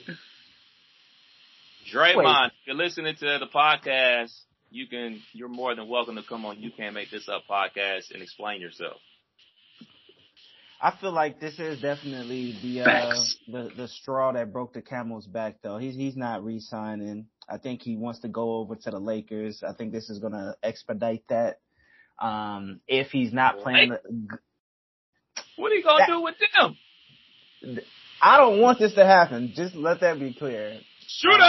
[1.93, 4.33] Draymond, if you're listening to the podcast,
[4.71, 6.61] you can you're more than welcome to come on.
[6.61, 8.97] You Can't make this up podcast and explain yourself.
[10.81, 13.15] I feel like this is definitely the uh,
[13.49, 15.57] the the straw that broke the camel's back.
[15.63, 17.27] Though he's he's not re-signing.
[17.49, 19.63] I think he wants to go over to the Lakers.
[19.67, 21.61] I think this is going to expedite that.
[22.19, 24.39] Um, if he's not playing, the,
[25.57, 26.79] What are you gonna That- do with them?
[28.21, 29.53] I don't want this to happen.
[29.55, 30.79] Just let that be clear.
[31.07, 31.43] Shooter.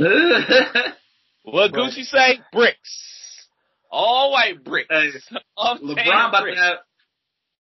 [0.00, 0.04] Um,
[1.44, 2.40] What But- Gucci say?
[2.52, 3.48] Bricks.
[3.90, 4.88] All white bricks.
[4.90, 5.10] Hey,
[5.58, 6.60] LeBron about to bricks.
[6.60, 6.76] have.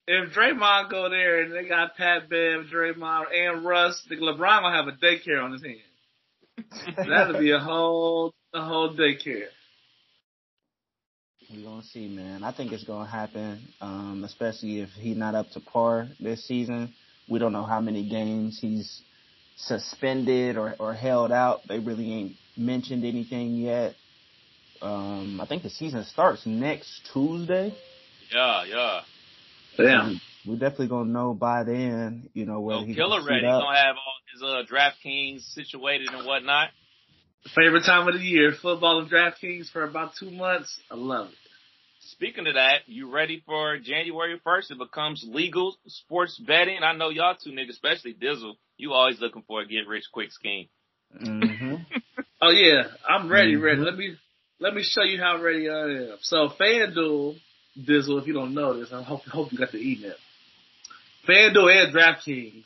[0.08, 4.76] If Draymond go there and they got Pat Bev, Draymond, and Russ, think LeBron gonna
[4.76, 6.96] have a daycare on his hands.
[7.08, 9.48] That'll be a whole a whole daycare.
[11.50, 12.44] We're gonna see, man.
[12.44, 16.94] I think it's gonna happen, um, especially if he's not up to par this season.
[17.28, 19.02] We don't know how many games he's
[19.56, 21.68] suspended or, or held out.
[21.68, 23.96] They really ain't mentioned anything yet.
[24.82, 27.74] Um, I think the season starts next Tuesday.
[28.34, 29.02] Yeah, yeah.
[29.78, 30.22] Damn.
[30.46, 33.46] We're definitely gonna know by then, you know, whether So he killer ready.
[33.46, 36.70] He's gonna have all his uh DraftKings situated and whatnot.
[37.54, 40.80] Favorite time of the year, football and DraftKings for about two months.
[40.90, 41.36] I love it.
[42.12, 44.72] Speaking of that, you ready for January first?
[44.72, 46.80] It becomes legal sports betting.
[46.84, 48.54] I know y'all two niggas, especially Dizzle.
[48.78, 50.68] You always looking for a get rich quick scheme.
[51.18, 51.76] hmm
[52.42, 53.80] Oh yeah, I'm ready, ready.
[53.82, 53.86] Mhm.
[53.86, 54.16] Let me
[54.60, 56.18] let me show you how ready I am.
[56.22, 57.40] So FanDuel,
[57.80, 60.16] Dizzle, if you don't know this, I hope hope you got the email.
[61.28, 62.66] FanDuel and DraftKings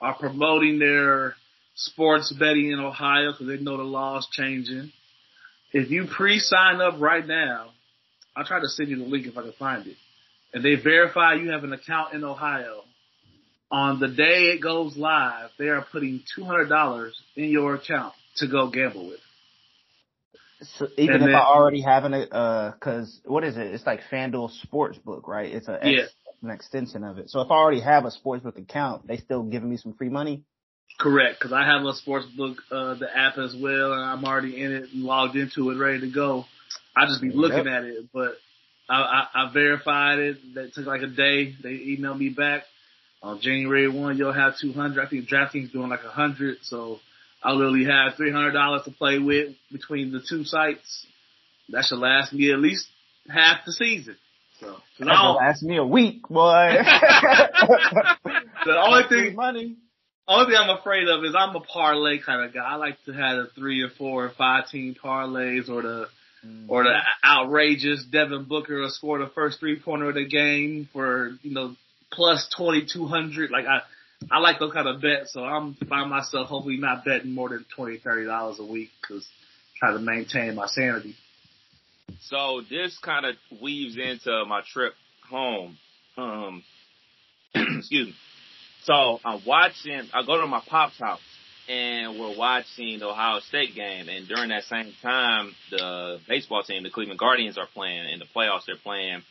[0.00, 1.34] are promoting their
[1.80, 4.92] sports betting in Ohio because they know the law's changing.
[5.72, 7.70] If you pre-sign up right now,
[8.36, 9.96] I'll try to send you the link if I can find it.
[10.52, 12.82] And they verify you have an account in Ohio.
[13.70, 18.14] On the day it goes live, they are putting two hundred dollars in your account
[18.36, 19.20] to go gamble with.
[20.76, 23.68] So even And if then- I already have an, uh, cause what is it?
[23.68, 25.50] It's like FanDuel Sportsbook, right?
[25.52, 26.06] It's a Yeah.
[26.42, 27.30] an extension of it.
[27.30, 30.42] So if I already have a sportsbook account, they still giving me some free money.
[30.98, 34.70] Correct, because I have a sportsbook, uh, the app as well, and I'm already in
[34.72, 36.44] it and logged into it, ready to go.
[36.94, 37.36] I just be Yep.
[37.36, 38.36] looking at it, but
[38.88, 40.54] I, I, I verified it.
[40.54, 41.54] That took like a day.
[41.62, 42.64] They emailed me back
[43.22, 44.18] on January one.
[44.18, 45.02] You'll have 200.
[45.02, 47.00] I think DraftKings doing like a 100, so
[47.42, 51.06] I literally have 300 dollars to play with between the two sites.
[51.70, 52.88] That should last me at least
[53.28, 54.16] half the season.
[54.58, 56.74] So That I don't- last me a week, boy.
[58.66, 59.76] the only thing, money.
[60.30, 62.60] Only thing I'm afraid of is I'm a parlay kind of guy.
[62.60, 66.06] I like to have the three or four or five team parlays or the
[66.68, 71.36] or the outrageous Devin Booker will score the first three pointer of the game for
[71.42, 71.74] you know
[72.12, 73.50] plus twenty two hundred.
[73.50, 73.80] Like I,
[74.30, 75.32] I like those kind of bets.
[75.32, 79.26] So I'm find myself hopefully not betting more than twenty thirty dollars a week because
[79.78, 81.16] trying to maintain my sanity.
[82.22, 84.94] So this kind of weaves into my trip
[85.28, 85.76] home.
[86.16, 86.62] Um,
[87.54, 88.14] excuse me.
[88.84, 90.08] So I'm watching.
[90.12, 91.20] I go to my pop's house,
[91.68, 94.08] and we're watching the Ohio State game.
[94.08, 98.26] And during that same time, the baseball team, the Cleveland Guardians, are playing in the
[98.34, 98.62] playoffs.
[98.66, 99.22] They're playing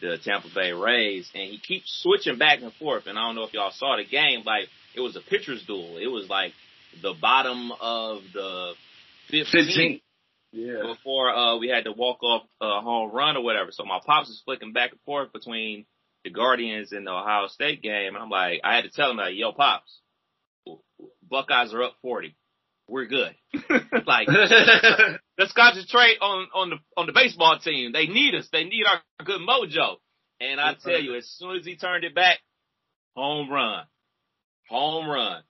[0.00, 3.06] the Tampa Bay Rays, and he keeps switching back and forth.
[3.06, 4.42] And I don't know if y'all saw the game.
[4.44, 5.98] Like it was a pitcher's duel.
[5.98, 6.52] It was like
[7.02, 8.72] the bottom of the
[9.32, 10.00] 15th Fifteen.
[10.52, 10.94] Yeah.
[10.94, 13.70] before uh we had to walk off a home run or whatever.
[13.72, 15.84] So my pops was flicking back and forth between
[16.24, 18.14] the Guardians in the Ohio State game.
[18.14, 20.00] And I'm like, I had to tell him like, yo, pops,
[21.28, 22.36] Buckeyes are up 40.
[22.88, 23.34] We're good.
[24.06, 24.28] like,
[25.38, 27.92] let's concentrate on, on the, on the baseball team.
[27.92, 28.48] They need us.
[28.52, 29.96] They need our good mojo.
[30.40, 32.38] And I tell you, as soon as he turned it back,
[33.14, 33.84] home run,
[34.68, 35.42] home run.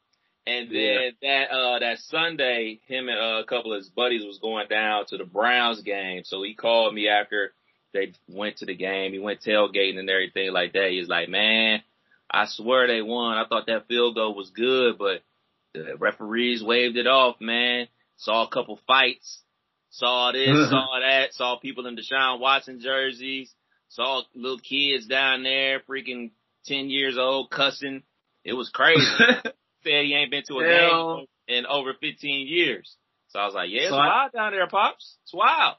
[0.47, 4.39] And then that uh that Sunday, him and uh, a couple of his buddies was
[4.39, 6.23] going down to the Browns game.
[6.25, 7.55] So he called me after
[7.95, 9.13] they went to the game.
[9.13, 10.91] He went tailgating and everything like that.
[10.91, 11.81] He's like, "Man,
[12.31, 13.39] I swear they won.
[13.39, 15.23] I thought that field goal was good, but
[15.73, 17.89] the referees waved it off, man.
[18.17, 19.41] Saw a couple fights.
[19.91, 21.33] Saw this, saw that.
[21.33, 23.51] Saw people in Deshaun Watson jerseys.
[23.89, 26.33] Saw little kids down there, freaking
[26.67, 28.03] ten years old, cussing.
[28.45, 29.01] It was crazy."
[29.85, 31.17] said he ain't been to a Hell.
[31.19, 31.27] game
[31.59, 32.97] in over 15 years.
[33.29, 35.17] So I was like, yeah, it's So I- wild down there, Pops.
[35.25, 35.77] It's wild.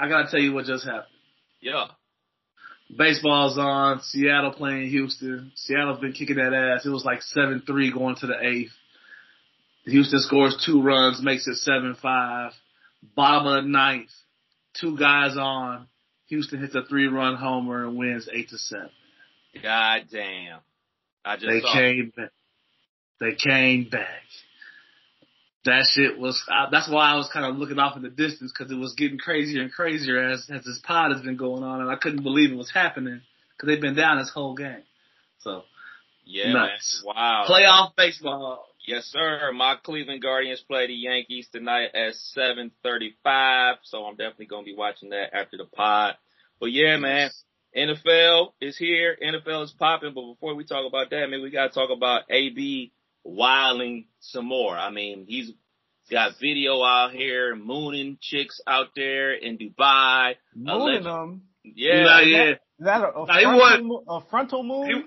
[0.00, 1.04] I gotta tell you what just happened.
[1.60, 1.86] Yeah.
[2.96, 4.00] Baseball's on.
[4.02, 5.52] Seattle playing Houston.
[5.54, 6.84] Seattle's been kicking that ass.
[6.84, 8.72] It was like seven three going to the eighth.
[9.84, 12.52] Houston scores two runs, makes it seven five.
[13.14, 14.10] Bottom of the ninth,
[14.80, 15.86] two guys on.
[16.28, 18.90] Houston hits a three run homer and wins eight to seven.
[19.62, 20.60] God damn.
[21.24, 21.72] I just They saw.
[21.72, 22.30] came back.
[23.20, 24.22] They came back.
[25.64, 26.42] That shit was.
[26.50, 28.94] Uh, that's why I was kind of looking off in the distance because it was
[28.94, 32.22] getting crazier and crazier as as this pod has been going on, and I couldn't
[32.22, 33.20] believe it was happening
[33.56, 34.82] because they've been down this whole game.
[35.40, 35.64] So
[36.24, 37.02] yeah, nuts.
[37.04, 37.14] man.
[37.14, 37.44] Wow.
[37.48, 38.66] playoff baseball.
[38.86, 39.52] Yes, sir.
[39.52, 45.10] My Cleveland Guardians play the Yankees tonight at 7:35, so I'm definitely gonna be watching
[45.10, 46.16] that after the pod.
[46.58, 47.30] But yeah, man,
[47.76, 49.16] NFL is here.
[49.22, 50.14] NFL is popping.
[50.14, 52.92] But before we talk about that, man, we gotta talk about AB
[53.24, 54.76] wilding some more.
[54.76, 55.52] I mean, he's
[56.10, 60.34] got video out here mooning chicks out there in Dubai.
[60.54, 61.42] Mooning Alleged- them.
[61.62, 62.38] Yeah, Nah, Is yeah.
[62.44, 64.86] that, is that a, a, Nah, frontal, was- a frontal move?
[64.86, 65.02] He,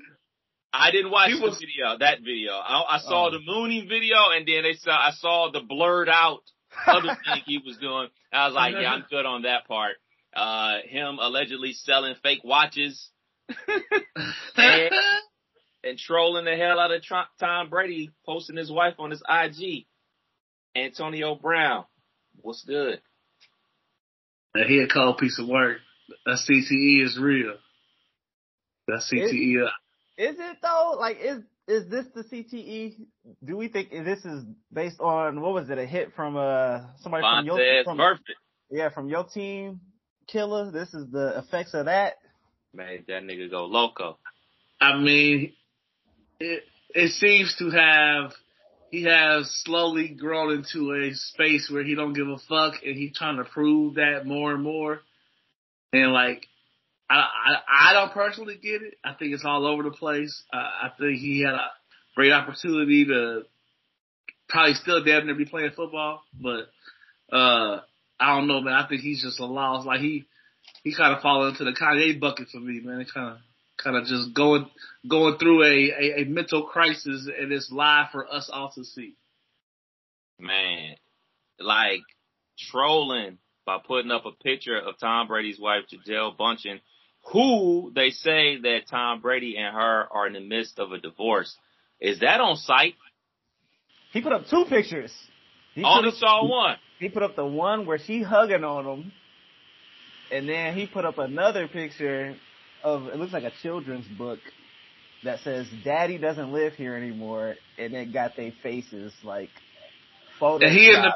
[0.71, 2.54] I didn't watch He the was- video, that video.
[2.54, 3.32] I, I saw Oh.
[3.32, 6.41] the mooning video, and then they saw I saw the blurred out
[6.88, 8.08] other thing he was doing.
[8.32, 9.95] I was like, yeah, I'm good on that part.
[10.36, 13.10] Uh, him allegedly selling fake watches
[14.58, 14.89] and,
[15.84, 19.86] and trolling the hell out of Tr- Tom Brady, posting his wife on his IG.
[20.76, 21.86] Antonio Brown,
[22.41, 23.00] what's good?
[24.56, 25.78] he a cold piece of work.
[26.26, 27.56] That CTE is real.
[28.88, 29.63] That CTE.
[29.63, 29.69] uh,
[30.17, 30.96] Is it though?
[31.00, 32.96] Like, is is this the CTE?
[33.43, 35.78] Do we think this is based on what was it?
[35.78, 38.30] A hit from uh somebody from your Vontaze from, perfect.
[38.69, 39.80] yeah from your team,
[40.28, 40.72] Killer.
[40.72, 42.13] This is the effects of that.
[42.74, 44.17] Made that nigga go loco.
[44.82, 45.54] I mean,
[46.93, 48.32] it seems to have
[48.91, 53.17] he has slowly grown into a space where he don't give a fuck, and he's
[53.17, 55.01] trying to prove that more and more.
[55.91, 56.45] And like,
[57.10, 58.95] I I, I don't personally get it.
[59.03, 60.43] I think it's all over the place.
[60.53, 61.71] Uh, I think he had a
[62.15, 63.43] great opportunity to
[64.47, 66.67] probably still damn near be playing football, but
[67.36, 67.82] uh
[68.19, 68.73] I don't know, man.
[68.73, 69.86] I think he's just a loss.
[69.86, 70.25] Like he
[70.84, 73.01] he kind of fall into the Kanye bucket for me, man.
[73.01, 73.38] It kind of
[73.84, 74.69] kind of just going
[75.08, 79.16] going through a, a, a mental crisis, and it's live for us all to see.
[80.39, 80.95] man,
[81.60, 82.01] like
[82.72, 86.80] trolling by putting up a picture of Tom Brady's wife, Gisele Bündchen,
[87.32, 91.55] who they say that Tom Brady and her are in the midst of a divorce.
[91.99, 92.95] Is that on site?
[94.12, 95.14] He put up two pictures.
[95.74, 96.78] He I only put up, saw one.
[96.99, 99.12] he put up the one where she hugging on him,
[100.32, 102.36] and then he put up another picture
[102.84, 104.39] of it looks like a children's book
[105.23, 109.49] that says "Daddy doesn't live here anymore," and it got their faces like
[110.39, 110.67] photos.
[110.67, 111.13] And he in the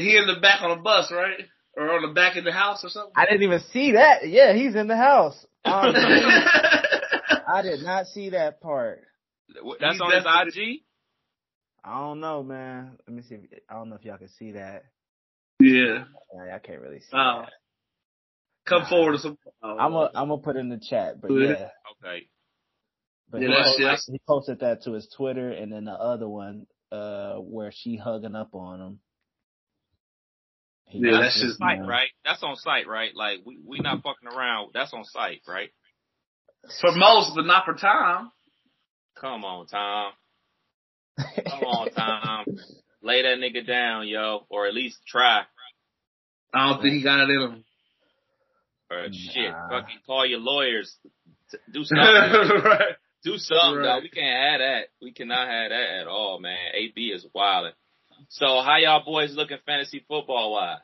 [0.00, 1.46] he in the back on the bus, right,
[1.76, 3.12] or on the back of the house or something.
[3.16, 4.28] I didn't even see that.
[4.28, 5.46] Yeah, he's in the house.
[5.64, 5.70] Oh,
[7.48, 9.02] I did not see that part.
[9.80, 10.24] That's He's on his
[10.58, 10.80] IG.
[11.84, 12.98] I don't know, man.
[13.06, 13.36] Let me see.
[13.36, 14.84] If, I don't know if y'all can see that.
[15.60, 16.04] yeah.
[16.52, 17.42] I can't really see Oh.
[17.42, 17.52] that.
[18.68, 19.38] Come forward to some.
[19.62, 19.76] Oh.
[19.78, 21.48] I'm gonna I'm gonna put it in the chat, but Yeah.
[21.48, 21.68] yeah.
[22.04, 22.28] Okay.
[23.30, 25.92] But Yeah, he, that's- posted, that's- he posted that to his Twitter, and then the
[25.92, 29.00] other one, uh, where she hugging up on him.
[30.86, 32.08] He Yeah, that's just- Site, right?
[32.24, 33.14] That's on site, right?
[33.14, 34.70] Like we we not fucking around.
[34.74, 35.70] That's on site, right?
[36.80, 38.32] For most, but not for Tom.
[39.20, 40.12] Come on, Tom.
[41.18, 42.46] Come on, Tom.
[43.02, 45.42] Lay that nigga down, yo, or at least try.
[46.54, 47.64] I don't think he got it in him.
[48.90, 50.94] Or shit, fucking call your lawyers.
[51.72, 52.62] Do something.
[52.64, 52.96] right.
[53.24, 53.84] Do something, Right.
[53.84, 54.02] dog.
[54.04, 54.82] We can't have that.
[55.02, 56.56] We cannot have that at all, man.
[56.74, 57.72] AB is wild.
[58.30, 60.78] So how y'all boys looking fantasy football wise?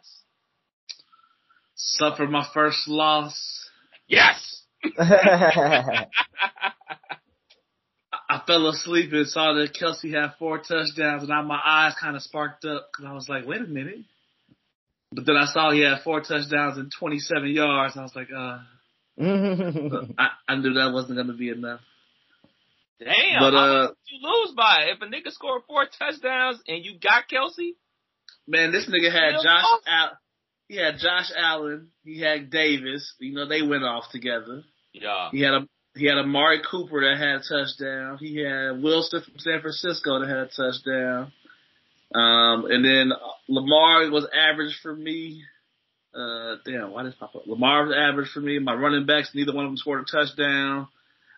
[1.76, 3.68] Suffered my first loss.
[4.07, 4.62] Yes.
[4.98, 6.07] I
[8.46, 12.22] fell asleep and saw that Kelsey had four touchdowns, and I, my eyes kind of
[12.22, 13.98] sparked up because I was like, "Wait a minute!"
[15.14, 17.94] But then I saw he had four touchdowns and 27 yards.
[17.94, 18.58] And I was like, "Uh,
[20.18, 21.80] I, I knew that wasn't going to be enough."
[22.98, 23.40] Damn.
[23.40, 24.86] But, how uh, did you lose by?
[24.94, 27.76] If a nigga scored four touchdowns and you got Kelsey,
[28.46, 29.44] Man, this nigga had Josh.
[29.44, 29.84] lost?
[29.86, 30.18] Al-
[30.68, 31.88] he had Josh Allen.
[32.04, 33.14] He had Davis.
[33.18, 34.62] You know they went off together.
[34.92, 35.30] yeah.
[35.30, 38.18] He had a he had Amari Cooper that had a touchdown.
[38.18, 41.32] He had Wilson from San Francisco that had a touchdown.
[42.14, 43.12] Um, and then
[43.48, 45.42] Lamar was average for me.
[46.14, 47.42] Uh, damn, why did pop up?
[47.46, 48.58] Lamar was average for me.
[48.60, 50.86] My running backs, neither one of them scored a touchdown.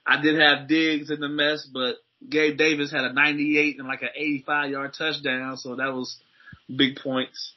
[0.07, 1.97] I did have Diggs in the mess, but
[2.29, 6.17] Gabe Davis had a 98 and like an 85 yard touchdown, so that was
[6.75, 7.53] big points.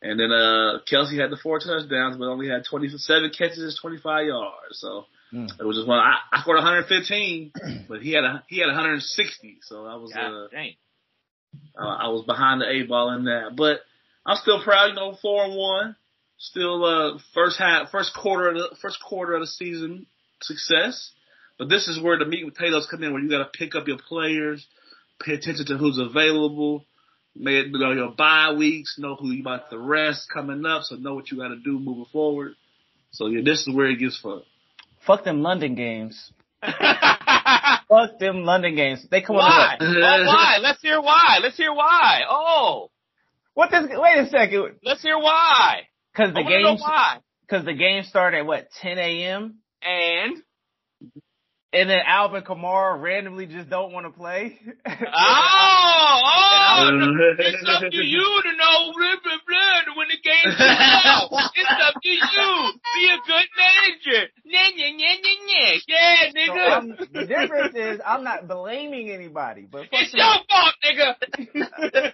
[0.00, 4.78] And then uh Kelsey had the four touchdowns, but only had 27 catches, 25 yards.
[4.80, 5.48] So Mm.
[5.58, 5.98] it was just one.
[5.98, 7.52] I, I scored 115,
[7.88, 9.58] but he had a he had 160.
[9.62, 10.74] So I was uh, dang.
[11.78, 13.80] Uh, I was behind the eight ball in that, but
[14.24, 14.88] I'm still proud.
[14.88, 15.96] You know, four and one,
[16.38, 20.06] still uh first half, first quarter of the first quarter of the season
[20.40, 21.12] success.
[21.58, 23.74] But this is where the meat and potatoes come in, where you got to pick
[23.74, 24.66] up your players,
[25.20, 26.84] pay attention to who's available,
[27.36, 30.96] make you know your bye weeks, know who you about to rest coming up, so
[30.96, 32.54] know what you got to do moving forward.
[33.12, 34.42] So yeah, this is where it gets fun.
[35.06, 36.32] Fuck them London games.
[37.88, 39.06] Fuck them London games.
[39.10, 39.76] They come why?
[39.80, 39.86] on.
[39.86, 40.58] oh, why?
[40.60, 41.38] Let's hear why.
[41.42, 42.20] Let's hear why.
[42.28, 42.90] Oh,
[43.54, 43.84] What this?
[43.90, 44.76] Wait a second.
[44.82, 45.82] let's hear why.
[46.12, 46.42] Because the
[46.80, 47.18] why.
[47.46, 49.58] because the game started at what 10 a.m.
[49.82, 50.36] And
[51.72, 54.58] and then Alvin Kamara randomly just don't want to play.
[54.86, 54.92] oh,
[56.24, 56.90] oh,
[57.38, 61.30] it's up to you to know blah, blah, blah, when the game's out.
[61.54, 62.72] It's up to you.
[62.94, 64.28] Be a good manager.
[64.46, 65.80] Nya, nya, nya, nya, nya.
[65.88, 66.64] Yeah, nigga.
[66.76, 70.20] I'm, the difference is I'm not blaming anybody, but it's them.
[70.20, 71.16] your fault, nigga.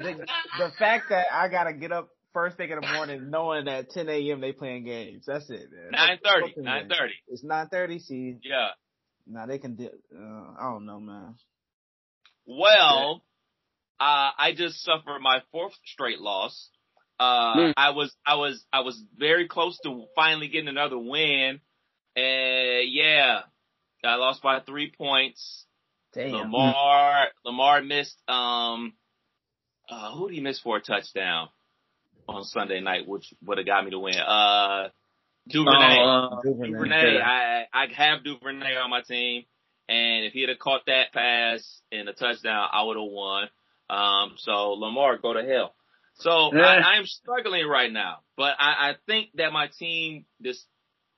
[0.00, 0.26] the,
[0.58, 4.08] the fact that I gotta get up first thing in the morning knowing that 10
[4.08, 4.40] a.m.
[4.40, 5.24] they playing games.
[5.26, 6.18] That's it, man.
[6.24, 6.92] 9:30, Fuck them games.
[6.92, 7.08] 9:30.
[7.28, 7.98] It's 9:30.
[8.00, 8.68] See, Yeah.
[9.26, 9.76] now they can.
[9.76, 11.34] Do, uh, I don't know, man.
[12.46, 13.22] Well,
[14.00, 16.70] uh, I just suffered my fourth straight loss.
[17.20, 17.74] Uh, Mm.
[17.76, 21.60] I was, I was, I was very close to finally getting another win.
[22.16, 23.42] And yeah,
[24.04, 25.66] I lost by three points.
[26.14, 26.32] Damn.
[26.32, 28.94] Lamar, Lamar missed, um,
[29.88, 31.48] uh, who did he miss for a touchdown
[32.28, 34.16] on Sunday night, which would have got me to win?
[34.18, 34.88] Uh,
[35.48, 35.98] Duvernay.
[36.00, 36.70] Oh, uh, Duvernay.
[36.72, 37.26] Duvernay, Yeah.
[37.26, 39.44] I I have Duvernay on my team,
[39.88, 43.48] and if he had caught that pass in a touchdown, I would have won.
[43.90, 45.74] Um, so Lamar, go to hell.
[46.14, 46.62] So Yeah.
[46.62, 50.64] I, I'm struggling right now, but I, I think that my team this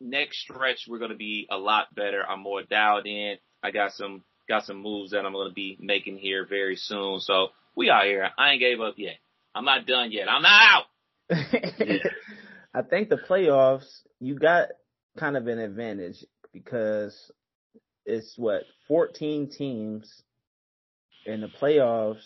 [0.00, 2.24] next stretch we're going to be a lot better.
[2.28, 3.36] I'm more dialed in.
[3.62, 7.20] I got some got some moves that I'm going to be making here very soon.
[7.20, 8.30] So we out here.
[8.38, 9.16] I ain't gave up yet.
[9.54, 10.28] I'm not done yet.
[10.28, 10.84] I'm not out.
[12.74, 13.86] I think the playoffs,
[14.20, 14.68] you got
[15.18, 17.30] kind of an advantage because
[18.04, 20.22] it's what 14 teams,
[21.26, 22.24] and the playoffs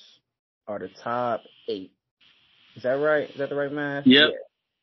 [0.67, 1.93] are the top eight.
[2.77, 3.31] Is that right?
[3.31, 4.07] Is that the right math?
[4.07, 4.31] Yep.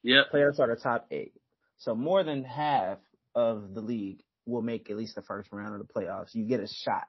[0.04, 0.16] Yeah.
[0.18, 0.26] Yep.
[0.34, 1.34] Playoffs are the top eight.
[1.78, 3.00] So more than half
[3.34, 6.34] of the league will make at least the first round of the playoffs.
[6.34, 7.08] You get a shot.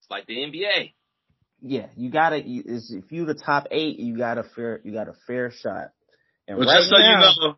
[0.00, 0.92] It's like the NBA.
[1.62, 2.42] Yeah, you gotta.
[2.44, 4.80] If you the top eight, you got a fair.
[4.82, 5.92] You got a fair shot.
[6.48, 7.56] And Well, right just so now, you know,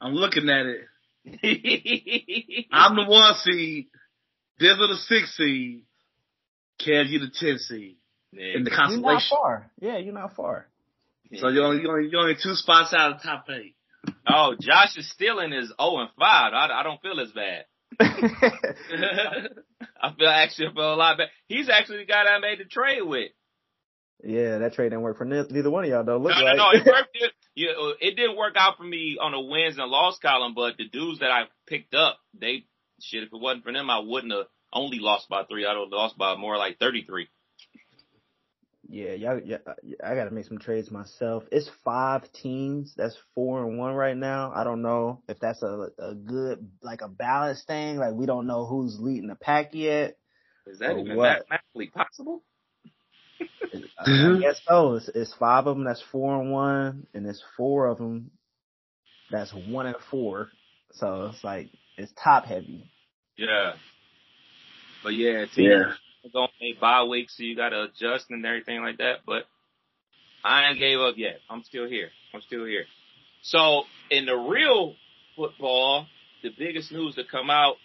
[0.00, 0.80] I'm looking at it.
[2.72, 3.86] I'm the one seed.
[4.60, 5.82] Dizzle the six seed.
[6.80, 7.96] Kev, you the ten seed
[8.32, 9.70] in the you're not far.
[9.80, 10.66] Yeah, you're not far.
[11.36, 13.74] So you're only, you're only you're only two spots out of the top eight.
[14.28, 16.20] Oh, Josh is still in his 0 and 5.
[16.20, 17.64] I, I don't feel as bad.
[18.00, 21.30] I feel actually feel a lot better.
[21.46, 23.30] He's actually the guy that I made the trade with.
[24.22, 26.18] Yeah, that trade didn't work for neither one of y'all though.
[26.18, 26.56] Look No, no, like.
[26.56, 26.70] no.
[26.72, 27.08] It worked.
[27.14, 30.54] It, you know, it didn't work out for me on the wins and loss column,
[30.54, 32.66] but the dudes that I picked up, they
[33.00, 33.22] shit.
[33.22, 35.64] If it wasn't for them, I wouldn't have only lost by three.
[35.64, 37.28] I'd have lost by more like thirty-three.
[38.86, 39.58] Yeah, y'all, yeah,
[40.04, 41.44] I gotta make some trades myself.
[41.50, 42.94] It's five teams.
[42.96, 44.52] That's four and one right now.
[44.54, 47.96] I don't know if that's a a good like a balance thing.
[47.96, 50.16] Like we don't know who's leading the pack yet.
[50.66, 51.44] Is that even what?
[51.50, 52.42] mathematically possible?
[53.98, 54.40] I mm-hmm.
[54.40, 54.94] guess so.
[54.94, 58.30] It's, it's five of them that's four and one, and it's four of them
[59.30, 60.48] that's one and four.
[60.92, 62.90] So it's like it's top heavy.
[63.36, 63.72] Yeah.
[65.02, 65.96] But yeah, teams are
[66.32, 69.18] going to make bye weeks, so you got to adjust and everything like that.
[69.26, 69.44] But
[70.44, 71.40] I ain't gave up yet.
[71.50, 72.10] I'm still here.
[72.32, 72.84] I'm still here.
[73.42, 74.94] So in the real
[75.36, 76.06] football,
[76.42, 77.76] the biggest news to come out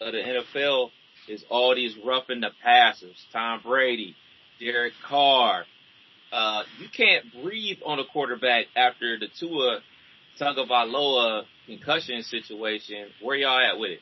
[0.00, 0.90] of the NFL
[1.28, 3.16] is all these roughing the passers.
[3.32, 4.16] Tom Brady,
[4.60, 5.64] Derek Carr.
[6.32, 9.80] Uh, you can't breathe on a quarterback after the Tua
[10.40, 13.08] Tagovailoa concussion situation.
[13.22, 14.00] Where y'all at with it?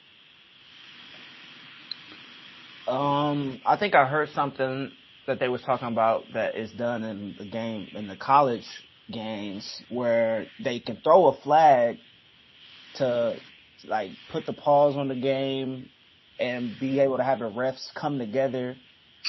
[2.88, 4.90] Um, I think I heard something
[5.26, 8.66] that they was talking about that is done in the game in the college
[9.10, 11.96] games where they can throw a flag
[12.96, 13.36] to
[13.86, 15.88] like put the pause on the game
[16.38, 18.76] and be able to have the refs come together,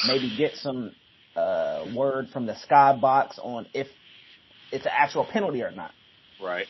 [0.07, 0.91] maybe get some
[1.36, 3.88] uh word from the skybox on if
[4.71, 5.91] it's an actual penalty or not.
[6.41, 6.67] Right.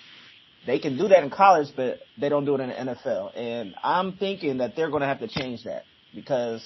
[0.66, 3.38] They can do that in college, but they don't do it in the NFL.
[3.38, 6.66] And I'm thinking that they're going to have to change that because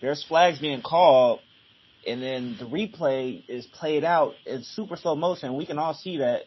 [0.00, 1.40] there's flags being called
[2.06, 5.56] and then the replay is played out in super slow motion.
[5.56, 6.42] We can all see that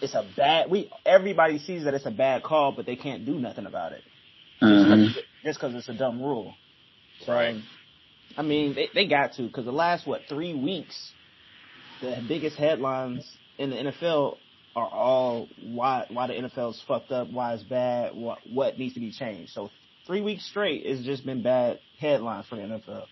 [0.00, 3.38] it's a bad, we, everybody sees that it's a bad call, but they can't do
[3.38, 4.02] nothing about it.
[5.44, 6.54] Just cause it's a dumb rule.
[7.26, 7.56] So, Right.
[8.36, 11.12] I mean, they, they got to, cause the last, what, three weeks,
[12.00, 13.24] the biggest headlines
[13.58, 14.36] in the NFL
[14.76, 19.00] are all why why the NFL's fucked up, why it's bad, what what needs to
[19.00, 19.52] be changed.
[19.52, 19.70] So
[20.06, 23.04] three weeks straight, it's just been bad headlines for the NFL.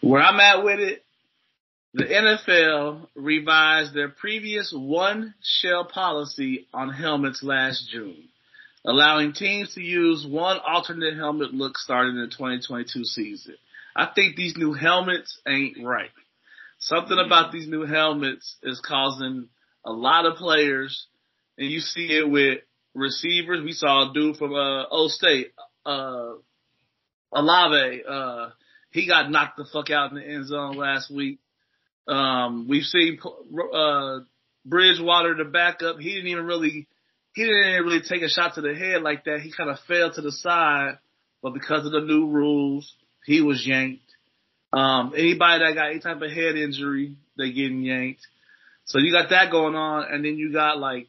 [0.00, 1.04] Where I'm at with it,
[1.92, 8.28] the NFL revised their previous one shell policy on helmets last June,
[8.84, 13.54] allowing teams to use one alternate helmet look starting in the 2022 season.
[13.94, 16.10] I think these new helmets ain't right.
[16.78, 19.48] Something about these new helmets is causing
[19.84, 21.06] a lot of players,
[21.58, 22.60] and you see it with
[22.94, 23.62] receivers.
[23.62, 25.52] We saw a dude from uh, O State,
[25.84, 26.32] uh,
[27.32, 28.48] Olave, uh,
[28.90, 31.38] he got knocked the fuck out in the end zone last week.
[32.08, 33.18] Um, we've seen
[33.72, 34.20] uh,
[34.64, 35.98] Bridgewater, the backup.
[35.98, 36.88] He didn't even really,
[37.34, 39.40] he didn't really take a shot to the head like that.
[39.40, 40.98] He kind of fell to the side,
[41.42, 42.92] but because of the new rules,
[43.24, 44.02] he was yanked.
[44.72, 48.26] Um, anybody that got any type of head injury, they getting yanked.
[48.84, 51.08] So you got that going on, and then you got like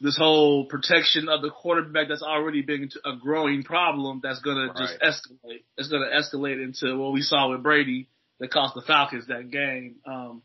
[0.00, 4.94] this whole protection of the quarterback that's already been a growing problem that's gonna just
[5.00, 5.62] escalate.
[5.78, 8.08] It's gonna escalate into what we saw with Brady
[8.40, 9.96] that cost the Falcons that game.
[10.06, 10.42] Um,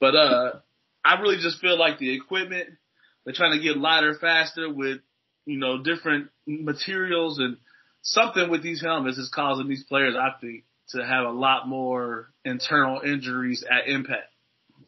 [0.00, 0.52] but uh,
[1.04, 2.70] I really just feel like the equipment
[3.24, 4.98] they're trying to get lighter, faster with
[5.46, 7.56] you know different materials and
[8.02, 12.28] something with these helmets is causing these players, I think, to have a lot more
[12.44, 14.30] internal injuries at impact.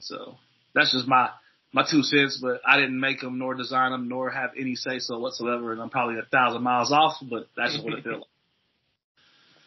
[0.00, 0.36] So
[0.74, 1.30] that's just my
[1.72, 4.98] my two cents, but I didn't make them nor design them nor have any say
[4.98, 8.16] so whatsoever, and I'm probably a thousand miles off, but that's just what it feels
[8.20, 8.24] like.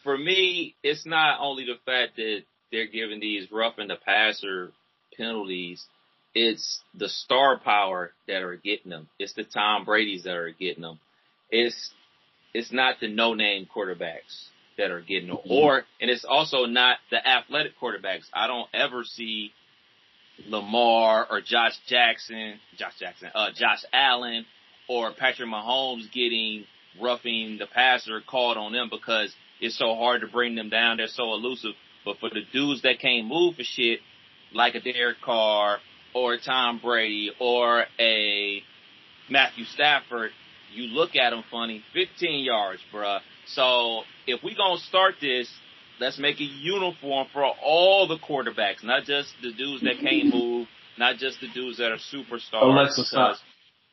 [0.02, 2.40] For me, it's not only the fact that
[2.72, 4.72] they're giving these roughing the passer
[5.16, 5.84] penalties,
[6.34, 9.08] it's the star power that are getting them.
[9.18, 10.98] It's the Tom Brady's that are getting them.
[11.50, 11.92] It's
[12.54, 16.98] it's not the no name quarterbacks that are getting them, or and it's also not
[17.10, 18.24] the athletic quarterbacks.
[18.32, 19.52] I don't ever see
[20.46, 24.46] Lamar or Josh Jackson, Josh Jackson, uh, Josh Allen
[24.88, 26.64] or Patrick Mahomes getting
[27.00, 30.96] roughing the passer called on them because it's so hard to bring them down.
[30.96, 31.72] They're so elusive.
[32.04, 34.00] But for the dudes that can't move for shit,
[34.52, 35.78] like a Derek Carr
[36.14, 38.62] or a Tom Brady or a
[39.28, 40.30] Matthew Stafford,
[40.72, 41.82] you look at them funny.
[41.92, 43.20] 15 yards, bruh.
[43.46, 45.50] So if we gonna start this,
[46.00, 50.68] let's make a uniform for all the quarterbacks, not just the dudes that can't move,
[50.98, 52.62] not just the dudes that are superstars.
[52.62, 53.36] Alexa, stop.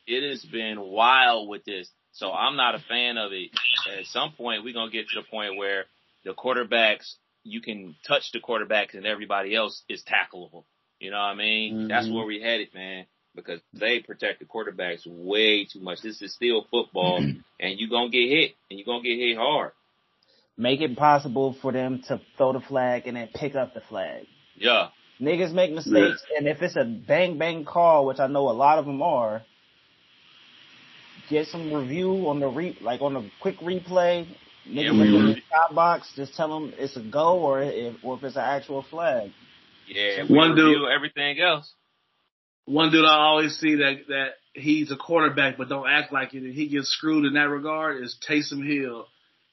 [0.05, 1.89] it has been wild with this.
[2.11, 3.51] So I'm not a fan of it.
[3.97, 5.85] At some point, we're gonna get to the point where
[6.23, 10.63] the quarterbacks, you can touch the quarterbacks and everybody else is tackleable.
[10.99, 11.87] You know what I mean?
[11.87, 12.15] That's mm-hmm.
[12.15, 13.05] where we headed, man.
[13.35, 16.01] because they protect the quarterbacks way too much.
[16.01, 17.17] This is still football,
[17.59, 19.71] and you're gonna get hit, and you're gonna get hit hard.
[20.57, 24.25] Make it possible for them to throw the flag and then pick up the flag.
[24.55, 24.87] Yeah,
[25.19, 28.77] Niggas make mistakes, and if it's a bang bang call, which I know a lot
[28.77, 29.41] of them are,
[31.29, 34.27] get some review on the re like on the quick replay.
[34.65, 37.95] Yeah, Niggas we in the top box, just tell them it's a go or if
[38.03, 39.31] or if it's an actual flag.
[39.87, 40.23] Yeah.
[40.23, 41.71] One dude- everything else.
[42.65, 46.43] One dude I always see that that he's a quarterback but don't act like it,
[46.43, 49.05] and he gets screwed in that regard is Taysom Hill.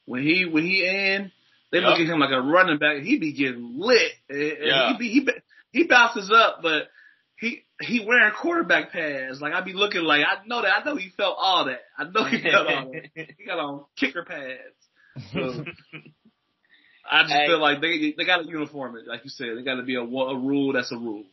[0.05, 1.31] When he when he in,
[1.71, 3.03] they look at him like a running back.
[3.03, 4.11] He be getting lit.
[4.29, 4.91] Yeah.
[4.93, 5.31] he be, he be,
[5.71, 6.89] he bounces up, but
[7.37, 9.41] he he wearing quarterback pads.
[9.41, 11.81] Like I be looking like I know that I know he felt all that.
[11.97, 13.09] I know he felt all that.
[13.37, 15.31] He got on kicker pads.
[15.33, 15.63] So
[17.09, 17.47] I just Hey.
[17.47, 19.49] feel like they they got to uniform it, like you said.
[19.57, 21.23] They got to be a, a rule that's a rule.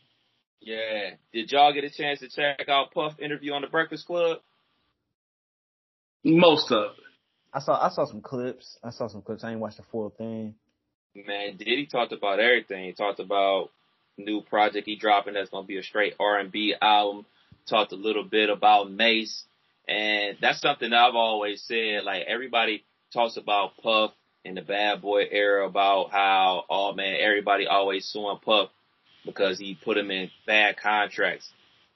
[0.61, 1.11] Yeah.
[1.33, 4.37] Did y'all get a chance to check out Puff interview on the Breakfast Club?
[6.23, 7.03] Most of it.
[7.53, 8.77] I saw I saw some clips.
[8.83, 9.43] I saw some clips.
[9.43, 10.55] I ain't watched the full thing.
[11.15, 12.85] Man, Diddy talked about everything.
[12.85, 13.69] He talked about
[14.17, 17.25] new project he dropping that's gonna be a straight R and B album.
[17.69, 19.43] Talked a little bit about Mase,
[19.87, 22.03] and that's something that I've always said.
[22.03, 24.11] Like everybody talks about Puff
[24.45, 28.69] in the Bad Boy era about how oh man everybody always suing Puff
[29.25, 31.49] because he put him in bad contracts.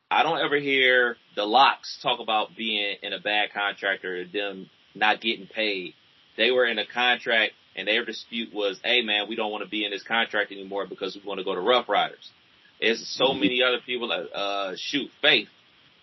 [0.09, 4.69] I don't ever hear the LOX talk about being in a bad contract or them
[4.95, 5.93] not getting paid.
[6.37, 9.69] They were in a contract and their dispute was, hey man, we don't want to
[9.69, 12.31] be in this contract anymore because we want to go to Ruff Ryders.
[12.79, 15.49] There's so many other people that, uh, shoot, Faith.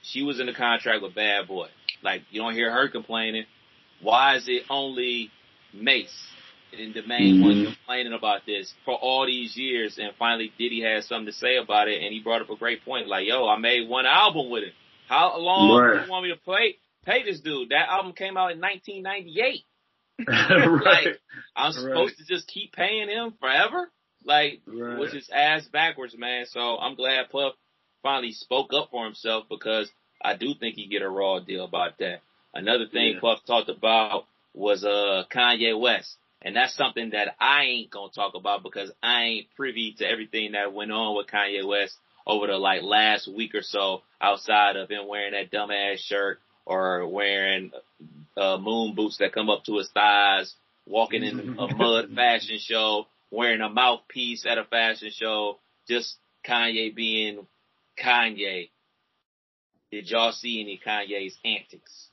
[0.02, 1.68] She was in a contract with Bad Boy.
[2.02, 3.44] Like, you don't hear her complaining.
[4.02, 5.30] Why is it only
[5.72, 6.12] Mase
[6.78, 9.98] and the main one complaining about this for all these years?
[9.98, 12.84] And finally Diddy had something to say about it and he brought up a great
[12.84, 13.08] point.
[13.08, 14.72] Like, yo, I made one album with him.
[15.08, 16.04] How long do Right.
[16.06, 17.70] you want me to play, pay this dude?
[17.70, 19.62] That album came out in 1998.
[20.84, 21.16] right.
[21.56, 23.90] I'm supposed to just keep paying him forever?
[24.24, 24.98] Like, Right.
[24.98, 26.46] which is ass backwards, man.
[26.46, 27.54] So I'm glad Puff
[28.02, 29.90] finally spoke up for himself because
[30.22, 32.20] I do think he get a raw deal about that.
[32.54, 33.20] Another thing Yeah.
[33.20, 36.16] Puff talked about was uh Kanye West.
[36.44, 40.52] And that's something that I ain't gonna talk about because I ain't privy to everything
[40.52, 44.90] that went on with Kanye West over the like last week or so outside of
[44.90, 47.70] him wearing that dumbass shirt or wearing
[48.36, 50.54] uh moon boots that come up to his thighs,
[50.86, 56.16] walking in a mud fashion show, wearing a mouthpiece at a fashion show, just
[56.46, 57.46] Kanye being
[58.02, 58.68] Kanye.
[59.90, 62.08] Did y'all see any Kanye's antics?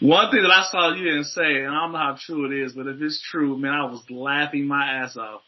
[0.00, 2.64] One thing that I saw you didn't say, and I don't know how true it
[2.64, 5.40] is, but if it's true, man, I was laughing my ass off.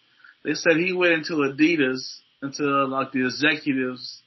[0.42, 2.00] They said he went into Adidas,
[2.42, 4.22] into like the executives,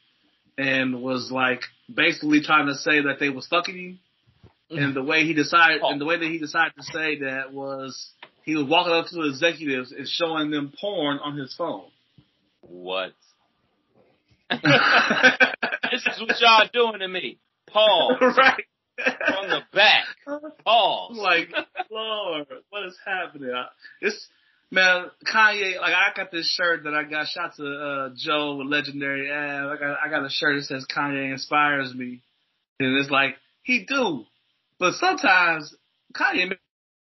[0.57, 1.61] and was like
[1.93, 3.97] basically trying to say that they was fucking you.
[4.71, 4.83] Mm-hmm.
[4.83, 5.89] And the way he decided, oh.
[5.89, 8.11] and the way that he decided to say that was
[8.43, 11.89] he was walking up to the executives and showing them porn on his phone.
[12.61, 13.13] What?
[14.51, 14.61] this
[16.05, 17.39] is what y'all doing to me.
[17.67, 18.17] Paul.
[18.21, 18.63] right.
[19.03, 20.05] From the back.
[20.65, 21.17] Pause.
[21.17, 21.49] like,
[21.89, 23.51] Lord, what is happening?
[23.51, 23.67] I-
[24.01, 24.27] It's
[24.71, 25.79] man, Kanye.
[25.79, 29.65] Like, I got this shirt that I got shot to uh, Joe with legendary ad.
[29.65, 32.21] I got I got a shirt that says Kanye inspires me,
[32.79, 34.25] and it's like he do,
[34.79, 35.73] but sometimes
[36.15, 36.57] Kanye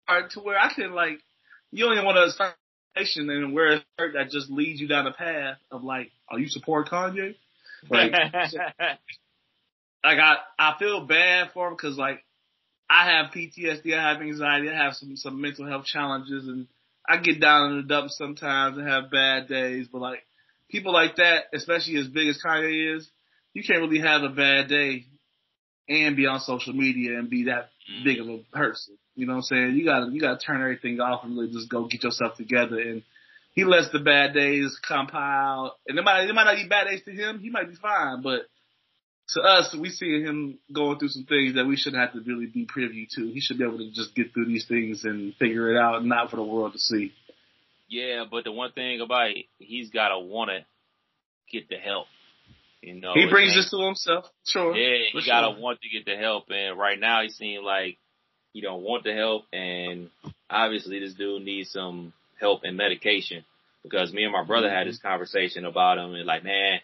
[0.07, 1.19] hard to where I can like
[1.73, 2.55] you don't even want to start
[2.97, 6.49] and wear a shirt that just leads you down a path of like, oh, you
[6.49, 7.35] support Kanye?
[7.91, 8.11] Like,
[10.07, 12.25] like I, I feel bad for him because like
[12.89, 16.69] I have PTSD, I have anxiety, I have some some mental health challenges, and
[17.07, 19.89] I get down in the dumps sometimes and have bad days.
[19.91, 20.23] But like
[20.71, 23.09] people like that, especially as big as Kanye is,
[23.53, 25.07] you can't really have a bad day
[25.89, 28.05] and be on social media and be that mm.
[28.05, 28.97] big of a person.
[29.17, 29.77] You know what I'm saying?
[29.77, 32.79] You gotta you gotta turn everything off and really just go get yourself together.
[32.79, 33.03] And
[33.55, 37.03] he lets the bad days compile, and it might it might not be bad days
[37.07, 37.41] to him.
[37.41, 38.43] He might be fine, but
[39.31, 42.47] to us, we see him going through some things that we shouldn't have to really
[42.47, 43.27] be privy to.
[43.27, 46.31] He should be able to just get through these things and figure it out, not
[46.31, 47.13] for the world to see.
[47.89, 50.65] yeah, but the one thing about it, he's gotta wanna
[51.51, 52.07] get the help.
[52.83, 54.77] You know, he brings this to himself, sure.
[54.77, 55.61] Yeah, he gotta sure.
[55.61, 57.99] want to get the help, and right now he seems like
[58.53, 60.11] he don't want the help, and
[60.49, 63.45] obviously this dude needs some help and medication
[63.83, 65.09] because me and my brother had this mm-hmm.
[65.09, 66.81] conversation about him, and like, man,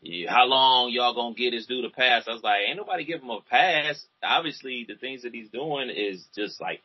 [0.00, 2.24] you, how long y'all gonna get this dude a pass?
[2.28, 4.04] I was like, ain't nobody give him a pass.
[4.22, 6.80] Obviously, the things that he's doing is just like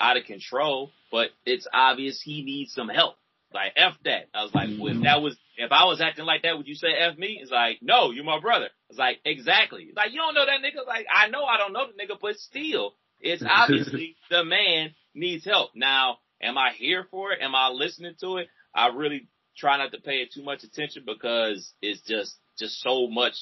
[0.00, 3.16] out of control, but it's obvious he needs some help.
[3.54, 4.28] like F that.
[4.34, 6.74] I was like, well, if that was, if I was acting like that, would you
[6.74, 7.38] say F me?
[7.40, 8.68] It's like, no, you're my brother.
[8.90, 9.84] It's like, exactly.
[9.84, 10.86] It's like, you don't know that nigga.
[10.86, 15.44] Like, I know I don't know the nigga, but still, it's obviously the man needs
[15.44, 15.70] help.
[15.74, 17.40] Now, am I here for it?
[17.40, 18.48] Am I listening to it?
[18.74, 23.06] I really try not to pay it too much attention because it's just, just so
[23.08, 23.34] much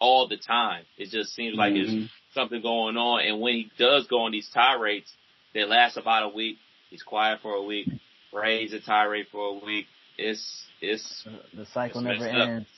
[0.00, 0.84] all the time.
[0.98, 1.86] It just seems like Mhm.
[1.86, 3.20] there's something going on.
[3.24, 5.12] And when he does go on these tirades,
[5.52, 6.58] they last about a week.
[6.90, 7.88] He's quiet for a week,
[8.32, 9.86] raise a tirade for a week.
[10.18, 12.48] It's, it's The cycle It's never messed up.
[12.48, 12.68] ends.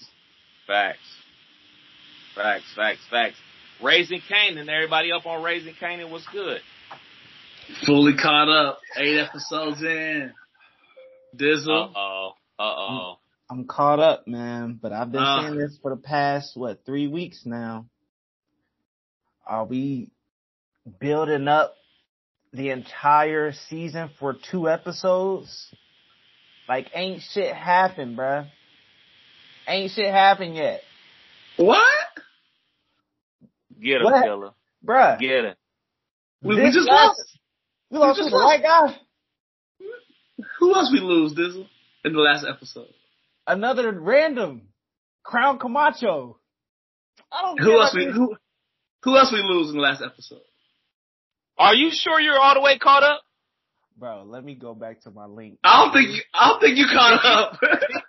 [0.67, 1.17] facts.
[2.35, 3.37] Facts, facts, facts.
[3.83, 6.61] Raising Kanan, everybody up on Raising Kanan was good.
[7.85, 8.79] Fully caught up.
[8.97, 10.33] Eight episodes in.
[11.37, 11.91] Dizzle.
[11.91, 12.33] Uh oh.
[12.59, 13.19] Uh oh.
[13.49, 14.79] I'm caught up, man.
[14.81, 15.43] But I've been Ah.
[15.43, 17.87] saying this for the past what three weeks now.
[19.47, 20.11] Are we
[20.99, 21.77] building up
[22.53, 25.73] the entire season for two episodes?
[26.69, 28.49] Like, ain't shit happened, bruh.
[29.69, 30.83] Ain't shit happened yet,
[31.57, 31.85] What?
[33.81, 34.25] Get him, What?
[34.25, 34.51] killer.
[34.85, 35.19] bruh.
[35.21, 35.55] Get him.
[36.43, 37.39] We, we just last- lost.
[37.91, 38.47] We lost just to the lost.
[38.47, 39.01] white guy.
[40.59, 41.69] Who else we lose, Dizzle?
[42.05, 42.89] In the last episode.
[43.47, 44.69] Another random
[45.23, 46.39] Crown Camacho.
[47.33, 48.37] I don't Who else we who
[49.03, 50.41] who else we lose in the last episode?
[51.59, 53.23] Are you sure you're all the way caught up?
[53.99, 55.59] Bro, let me go back to my link.
[55.65, 57.59] I don't think you I don't think you caught up.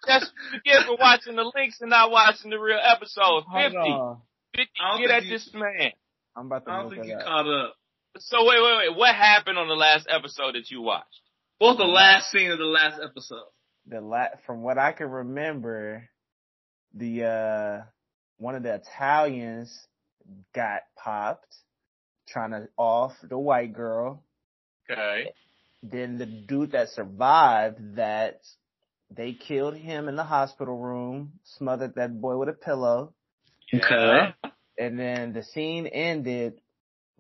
[0.08, 3.44] Just forget for watching the links and not watching the real episode.
[3.48, 3.78] Hold 50.
[3.78, 4.22] on.
[4.56, 5.92] 50 get at you- this man.
[6.36, 7.26] I'm about to I don't think you up.
[7.26, 7.76] caught up.
[8.20, 8.98] So wait, wait, wait.
[8.98, 11.22] What happened on the last episode that you watched?
[11.60, 13.48] What was the last scene of the last episode?
[13.88, 16.10] The la- from what I can remember,
[16.94, 17.82] the uh
[18.38, 19.76] one of the Italians
[20.54, 21.56] got popped
[22.28, 24.24] trying to off the white girl.
[24.92, 25.32] Okay.
[25.84, 28.42] Then the dude that survived that
[29.10, 33.14] they killed him in the hospital room, smothered that boy with a pillow,
[33.74, 34.34] Okay.
[34.78, 36.60] and then the scene ended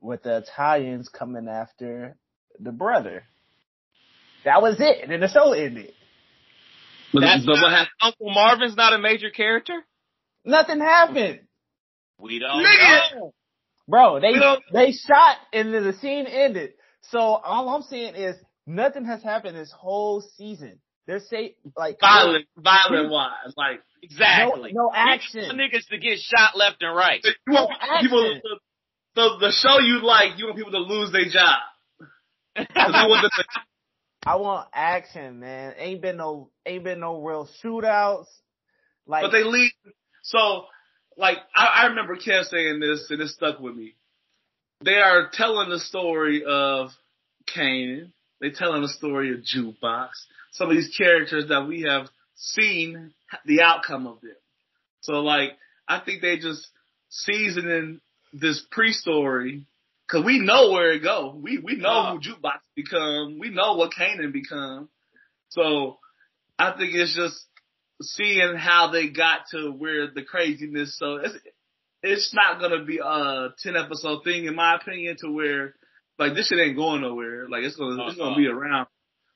[0.01, 2.17] with the Italians coming after
[2.59, 3.23] the brother.
[4.43, 5.03] That was it.
[5.03, 5.93] And then the show ended.
[7.13, 7.89] But, That's but what not- happened?
[8.01, 9.79] Uncle Marvin's not a major character?
[10.45, 11.39] Nothing happened.
[12.19, 13.15] We don't Nigga!
[13.15, 13.33] know.
[13.87, 14.33] Bro, they
[14.73, 16.71] they shot and then the scene ended.
[17.03, 18.35] So all I'm saying is
[18.65, 20.79] nothing has happened this whole season.
[21.05, 23.53] They're say like Violent, violent wise.
[23.55, 24.73] Like Exactly.
[24.73, 25.41] No- no We action.
[25.43, 27.23] want niggas to get shot left and right.
[27.23, 28.41] you want No people action.
[28.41, 28.55] to,
[29.15, 31.59] so the show you like, you want people to lose their job.
[32.57, 33.45] you want them to-
[34.25, 35.75] I want action, man.
[35.77, 38.27] Ain't been no ain't been no real shootouts.
[39.05, 39.71] Like but they leave.
[40.23, 40.65] So,
[41.15, 43.95] like, I, I remember Kev saying this, and it stuck with me.
[44.83, 46.89] They are telling the story of
[47.55, 48.11] Kanan.
[48.41, 50.09] They're telling the story of Jukebox.
[50.51, 53.13] Some of these characters that we have seen
[53.45, 54.35] the outcome of them.
[55.01, 55.51] So, like,
[55.87, 56.67] I think they just
[57.09, 58.01] seasoning
[58.33, 59.65] this pre-story
[60.07, 61.35] because we know where it go.
[61.41, 62.11] We we know Uh.
[62.13, 63.37] who Jukebox become.
[63.39, 64.89] We know what Kanan become.
[65.49, 65.97] So,
[66.59, 67.45] I think it's just
[68.01, 70.97] seeing how they got to where the craziness.
[70.97, 71.35] So it's
[72.03, 75.73] it's not gonna be a ten episode thing in my opinion to where
[76.19, 77.47] like this shit ain't going nowhere.
[77.49, 78.87] Like it's gonna it's gonna be around.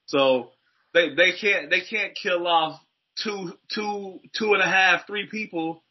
[0.06, 0.52] So
[0.94, 2.80] they they can't they can't kill off
[3.24, 5.84] two two two and a half three people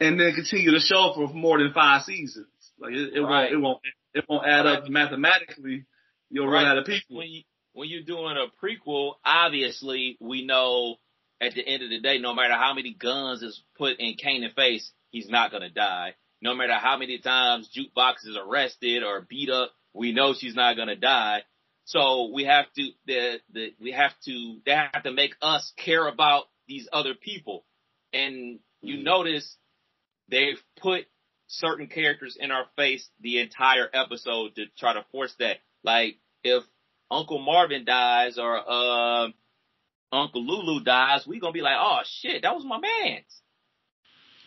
[0.00, 2.46] and then continue the show for more than five seasons.
[2.78, 3.50] Like it, it Right.
[3.50, 3.80] won't it won't
[4.14, 4.90] it won't add up Right.
[4.90, 5.84] mathematically.
[6.30, 7.16] You'll run out of people.
[7.16, 10.96] When you when you're doing a prequel, obviously we know
[11.40, 14.54] at the end of the day, no matter how many guns is put in Kanan's
[14.54, 16.14] face, he's not gonna die.
[16.40, 20.76] No matter how many times Jukebox is arrested or beat up, we know she's not
[20.76, 21.42] gonna die.
[21.84, 26.06] So we have to the the we have to they have to make us care
[26.06, 27.64] about these other people.
[28.12, 29.04] And you mm-hmm.
[29.04, 29.56] notice
[30.28, 31.06] they've put
[31.46, 35.58] certain characters in our face the entire episode to try to force that.
[35.82, 36.64] Like if
[37.10, 39.28] Uncle Marvin dies or uh,
[40.12, 43.24] Uncle Lulu dies, we gonna be like, oh shit, that was my man's.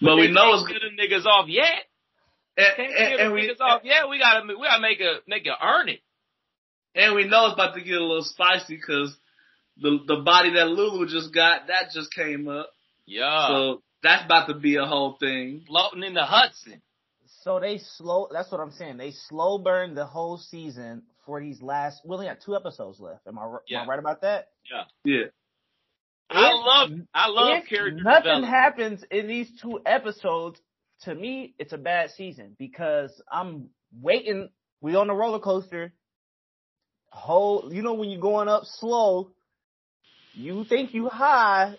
[0.01, 1.85] but we know it's them niggas off yet.
[2.57, 4.09] and, Can't and, and we niggas off yet.
[4.09, 5.99] We gotta we gotta make a make it earn it.
[6.95, 9.15] And we know it's about to get a little spicy because
[9.79, 12.71] the the body that Lulu just got that just came up,
[13.05, 15.63] Yeah, so that's about to be a whole thing.
[15.67, 16.81] floating in the Hudson.
[17.43, 18.97] So they slow that's what I'm saying.
[18.97, 23.27] They slow burn the whole season for these last we only got two episodes left.
[23.27, 23.81] Am I, r- Yeah.
[23.81, 24.49] am I right about that?
[24.71, 25.25] Yeah, Yeah.
[26.29, 30.59] I love I love if character nothing happens in these two episodes,
[31.03, 33.69] to me, it's a bad season because I'm
[34.01, 34.49] waiting.
[34.81, 35.93] We on the roller coaster.
[37.09, 39.31] Whole, you know, when you're going up slow,
[40.33, 41.75] you think you high.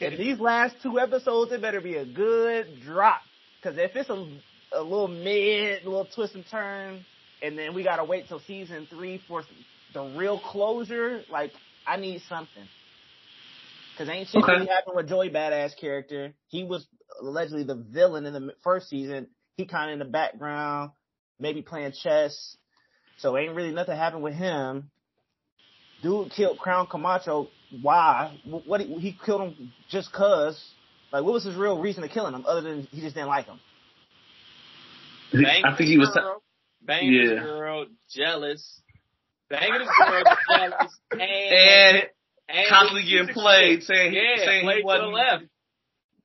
[0.00, 3.20] In these last two episodes, it better be a good drop.
[3.62, 4.26] Cause if it's a,
[4.72, 7.04] a little mid, a little twist and turn,
[7.42, 9.42] and then we gotta wait till season three for
[9.94, 11.52] the real closure, like,
[11.86, 12.68] I need something.
[13.98, 14.52] Cause ain't shit Okay.
[14.52, 16.32] really happened with Joey Badass character.
[16.48, 16.86] He was
[17.20, 19.26] allegedly the villain in the first season.
[19.56, 20.92] He kinda in the background,
[21.38, 22.56] maybe playing chess.
[23.18, 24.90] So ain't really nothing happened with him.
[26.02, 27.48] Dude killed Crown Camacho.
[27.82, 28.38] Why?
[28.44, 30.58] Wh- What he, he killed him just cause?
[31.12, 33.46] Like, what was his real reason to killing him other than he just didn't like
[33.46, 33.60] him?
[35.32, 36.08] Banging I think he was.
[36.08, 36.42] his girl,
[36.82, 37.40] banging his Yeah.
[37.42, 38.80] girl, jealous.
[39.48, 42.02] Banging his girl, jealous, and, And
[42.48, 45.44] and constantly getting played, saying yeah, saying played he to the wasn't left.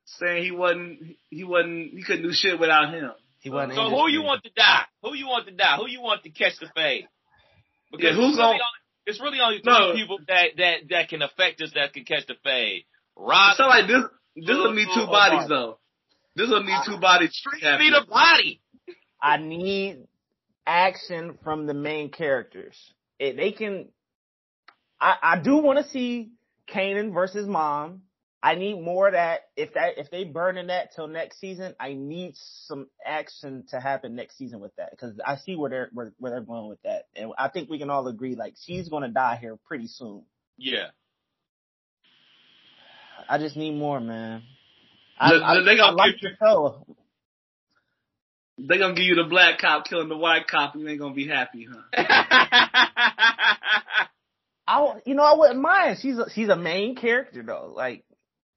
[0.06, 3.10] saying he wasn't he wasn't he couldn't do shit without him.
[3.40, 3.74] He wasn't.
[3.74, 4.82] So in who you want to die?
[5.02, 5.76] Who you want to die?
[5.76, 7.06] Who you want to catch the fade?
[7.98, 8.60] Yeah, who's it's really gonna- only,
[9.06, 9.94] it's really only three No.
[9.94, 12.84] people that that that can affect us that can catch the fade.
[13.16, 14.02] Rock, It's not like this.
[14.36, 15.78] This will need two oh, oh, oh, bodies oh, though.
[16.34, 17.30] This will need two bodies.
[17.34, 18.60] Street need a body.
[19.20, 20.06] I need
[20.66, 22.76] action from the main characters.
[23.18, 23.88] It, they can.
[25.00, 26.30] I I do want to see
[26.72, 28.02] Kanan versus Mom.
[28.42, 29.40] I need more of that.
[29.56, 34.14] If that if they burning that till next season, I need some action to happen
[34.14, 37.06] next season with that because I see where they're where, where they're going with that,
[37.16, 40.22] and I think we can all agree like she's gonna die here pretty soon.
[40.58, 40.88] Yeah.
[43.28, 44.42] I just need more, man.
[45.18, 46.86] I, I, they I like the show.
[48.58, 51.14] They gonna give you the black cop killing the white cop, and you ain't gonna
[51.14, 51.82] be happy, huh?
[54.68, 55.98] I, you know, I wouldn't mind.
[56.00, 57.72] She's a, she's a main character though.
[57.74, 58.04] Like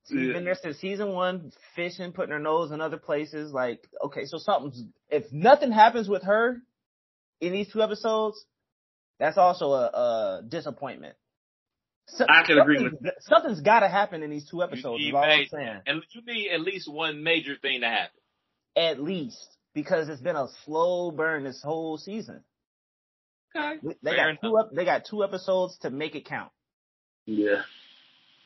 [0.07, 0.33] she's Yeah.
[0.33, 3.51] been there since season one, fishing, putting her nose in other places.
[3.51, 6.61] Like, okay, so something's if nothing happens with her
[7.41, 8.43] in these two episodes,
[9.19, 11.15] that's also a, a disappointment.
[12.07, 14.99] So- I can agree something's- Something's got to happen in these two episodes.
[15.03, 15.81] need Is all I'm saying.
[15.85, 18.19] and you need at least one major thing to happen.
[18.75, 22.43] At least because it's been a slow burn this whole season.
[23.55, 23.79] Okay.
[24.03, 24.69] They Fair got two up.
[24.73, 26.51] They got two episodes to make it count.
[27.25, 27.63] Yeah.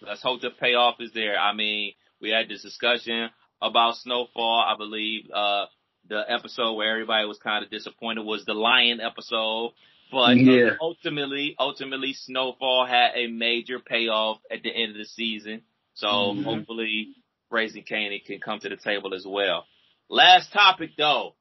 [0.01, 1.37] Let's hope the payoff is there.
[1.37, 3.29] I mean, we had this discussion
[3.61, 4.65] about Snowfall.
[4.67, 5.65] I believe uh
[6.09, 9.71] the episode where everybody was kind of disappointed was the Lion episode.
[10.11, 10.69] But uh, Yeah.
[10.81, 15.61] ultimately, ultimately, Snowfall had a major payoff at the end of the season.
[15.95, 16.43] So Mhm.
[16.43, 17.15] hopefully,
[17.49, 19.65] Raising Kanan can come to the table as well.
[20.09, 21.33] Last topic though,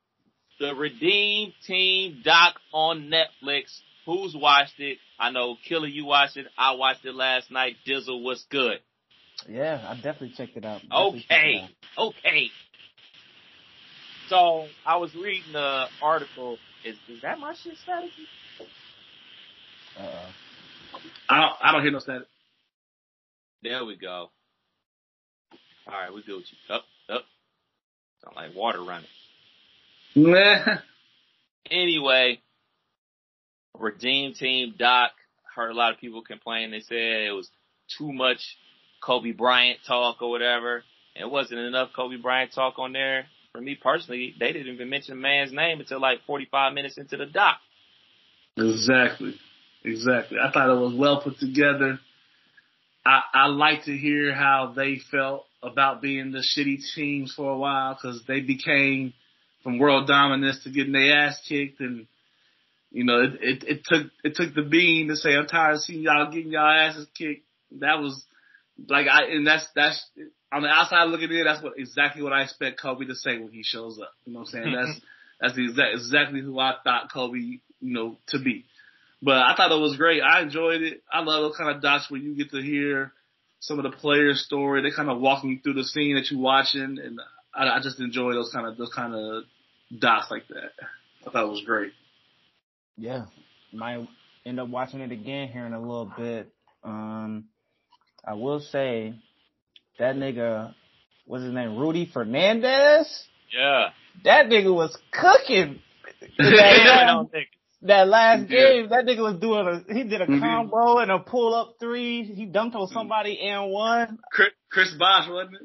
[0.60, 3.64] the Redeem Team doc on Netflix.
[4.06, 4.98] Who's watched it?
[5.18, 6.46] I know Killer, you watched it.
[6.58, 7.76] I watched it last night.
[7.86, 8.78] Dizzle, what's good?
[9.48, 10.82] Yeah, I definitely checked it out.
[10.82, 12.08] Definitely checked it Okay, out.
[12.08, 12.46] okay.
[14.28, 16.58] So I was reading the article.
[16.84, 18.12] Is is that my shit strategy?
[19.98, 20.98] Uh-oh.
[21.28, 21.52] I don't.
[21.62, 22.26] I don't hear no static.
[23.62, 24.30] There we go.
[25.86, 26.74] All right, we good with you.
[26.74, 26.84] Up, up.
[28.24, 29.08] Sound like water running.
[30.14, 30.78] Nah.
[31.70, 32.40] Anyway,
[33.78, 35.12] Redeem Team Doc
[35.54, 36.70] heard a lot of people complain.
[36.70, 37.50] They said it was
[37.98, 38.40] too much
[39.02, 40.84] Kobe Bryant talk or whatever.
[41.14, 43.26] It wasn't enough Kobe Bryant talk on there.
[43.52, 47.16] For me personally, they didn't even mention the man's name until like 45 minutes into
[47.16, 47.58] the doc.
[48.56, 49.34] Exactly.
[49.84, 50.38] Exactly.
[50.38, 51.98] I thought it was well put together.
[53.04, 57.56] I I like to hear how they felt about being the shitty teams for a
[57.56, 59.12] while because they became
[59.62, 62.06] from world dominance to getting their ass kicked and
[62.90, 65.80] you know it, it it took it took the bean to say I'm tired of
[65.80, 67.46] seeing y'all getting y'all asses kicked.
[67.80, 68.24] That was
[68.88, 70.04] like I and that's that's
[70.52, 71.44] on the outside looking in.
[71.44, 74.12] That's what exactly what I expect Kobe to say when he shows up.
[74.26, 74.74] You know what I'm saying?
[74.74, 75.00] That's
[75.40, 78.64] that's the exact, exactly who I thought Kobe you know to be.
[79.22, 80.20] But I thought it was great.
[80.20, 81.02] I enjoyed it.
[81.10, 83.12] I love those kind of docs where you get to hear
[83.62, 84.82] some of the players' story.
[84.82, 87.18] They kind of walking you through the scene that you're watching, and
[87.54, 89.44] I, I just enjoy those kind of those kind of
[89.98, 90.72] docs like that.
[91.26, 91.92] I thought it was great.
[92.98, 93.26] Yeah,
[93.72, 94.06] might
[94.44, 96.52] end up watching it again here in a little bit.
[96.84, 97.46] Um,
[98.24, 99.14] I will say
[99.98, 100.74] that nigga,
[101.26, 103.24] what's his name, Rudy Fernandez.
[103.56, 103.90] Yeah.
[104.24, 105.80] That nigga was cooking.
[106.38, 107.44] Yeah, that,
[107.82, 110.40] that last game, that nigga was doing a, he did a Mhm.
[110.40, 112.22] combo and a pull up three.
[112.24, 114.18] He dunked on somebody and one.
[114.32, 115.62] Chris, Chris Bosh, wasn't it?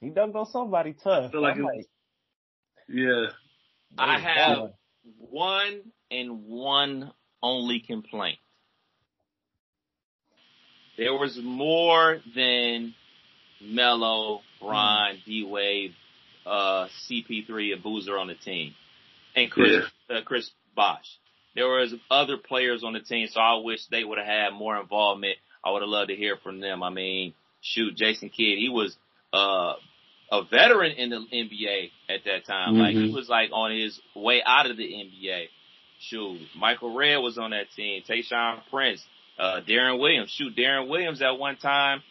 [0.00, 1.30] He dunked on somebody tough.
[1.30, 1.86] Feel like I'm it-
[2.88, 3.26] Yeah.
[3.98, 4.70] I have boy."
[5.18, 8.38] one and one only complaint.
[10.96, 12.94] There was more than
[13.60, 15.94] Melo, Ron, D Wade,
[16.44, 18.74] uh, CP3, and Boozer on the team,
[19.34, 21.06] and Chris uh, Chris Bosh.
[21.54, 24.78] There was other players on the team, so I wish they would have had more
[24.78, 25.36] involvement.
[25.64, 26.82] I would have loved to hear from them.
[26.82, 28.96] I mean, shoot, Jason Kidd, he was
[29.32, 29.74] uh
[30.30, 32.78] a veteran in the NBA at that time.
[32.78, 35.48] Like he was like on his way out of the NBA.
[36.00, 38.02] Shoot, Michael Redd was on that team.
[38.08, 39.04] Tayshaun Prince,
[39.38, 40.30] uh, Deron Williams.
[40.30, 42.02] Shoot, Deron Williams at one time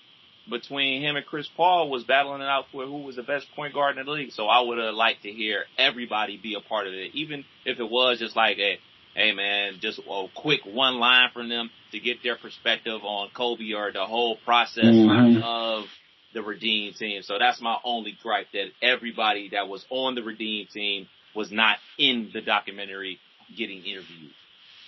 [0.50, 3.74] between him and Chris Paul was battling it out for who was the best point
[3.74, 4.32] guard in the league.
[4.32, 7.80] So I would have liked to hear everybody be a part of it, even if
[7.80, 8.78] it was just like a,
[9.16, 13.74] hey man, just a quick one line from them to get their perspective on Kobe
[13.74, 15.42] or the whole process Mhm.
[15.44, 15.86] of
[16.34, 17.22] the Redeem team.
[17.24, 21.78] So that's my only gripe that everybody that was on the Redeem team was not
[21.98, 23.20] in the documentary
[23.56, 24.32] getting interviewed.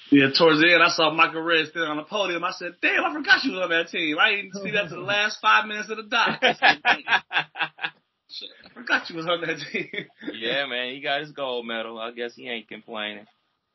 [0.10, 2.44] Yeah, towards the end, I saw Michael Redd standing on the podium.
[2.44, 4.20] I said, "Damn, I forgot you was on that team.
[4.20, 6.40] I didn't see that to the last five minutes of the doc.
[6.42, 9.90] I, said, "Damn, I forgot you was on that team."
[10.34, 11.98] yeah, man, he got his gold medal.
[12.00, 13.26] I guess he ain't complaining.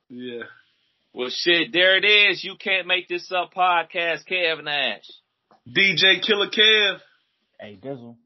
[0.09, 0.43] Yeah.
[1.13, 2.45] Well, shit, there it is.
[2.45, 5.05] You can't make this up podcast, Kev Nash.
[5.67, 6.99] DJ Killer Kev.
[7.61, 8.17] Hey, Dizzle.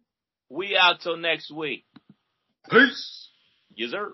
[0.49, 1.85] We out till next week.
[2.71, 3.29] Peace.
[3.75, 4.13] Yes, sir.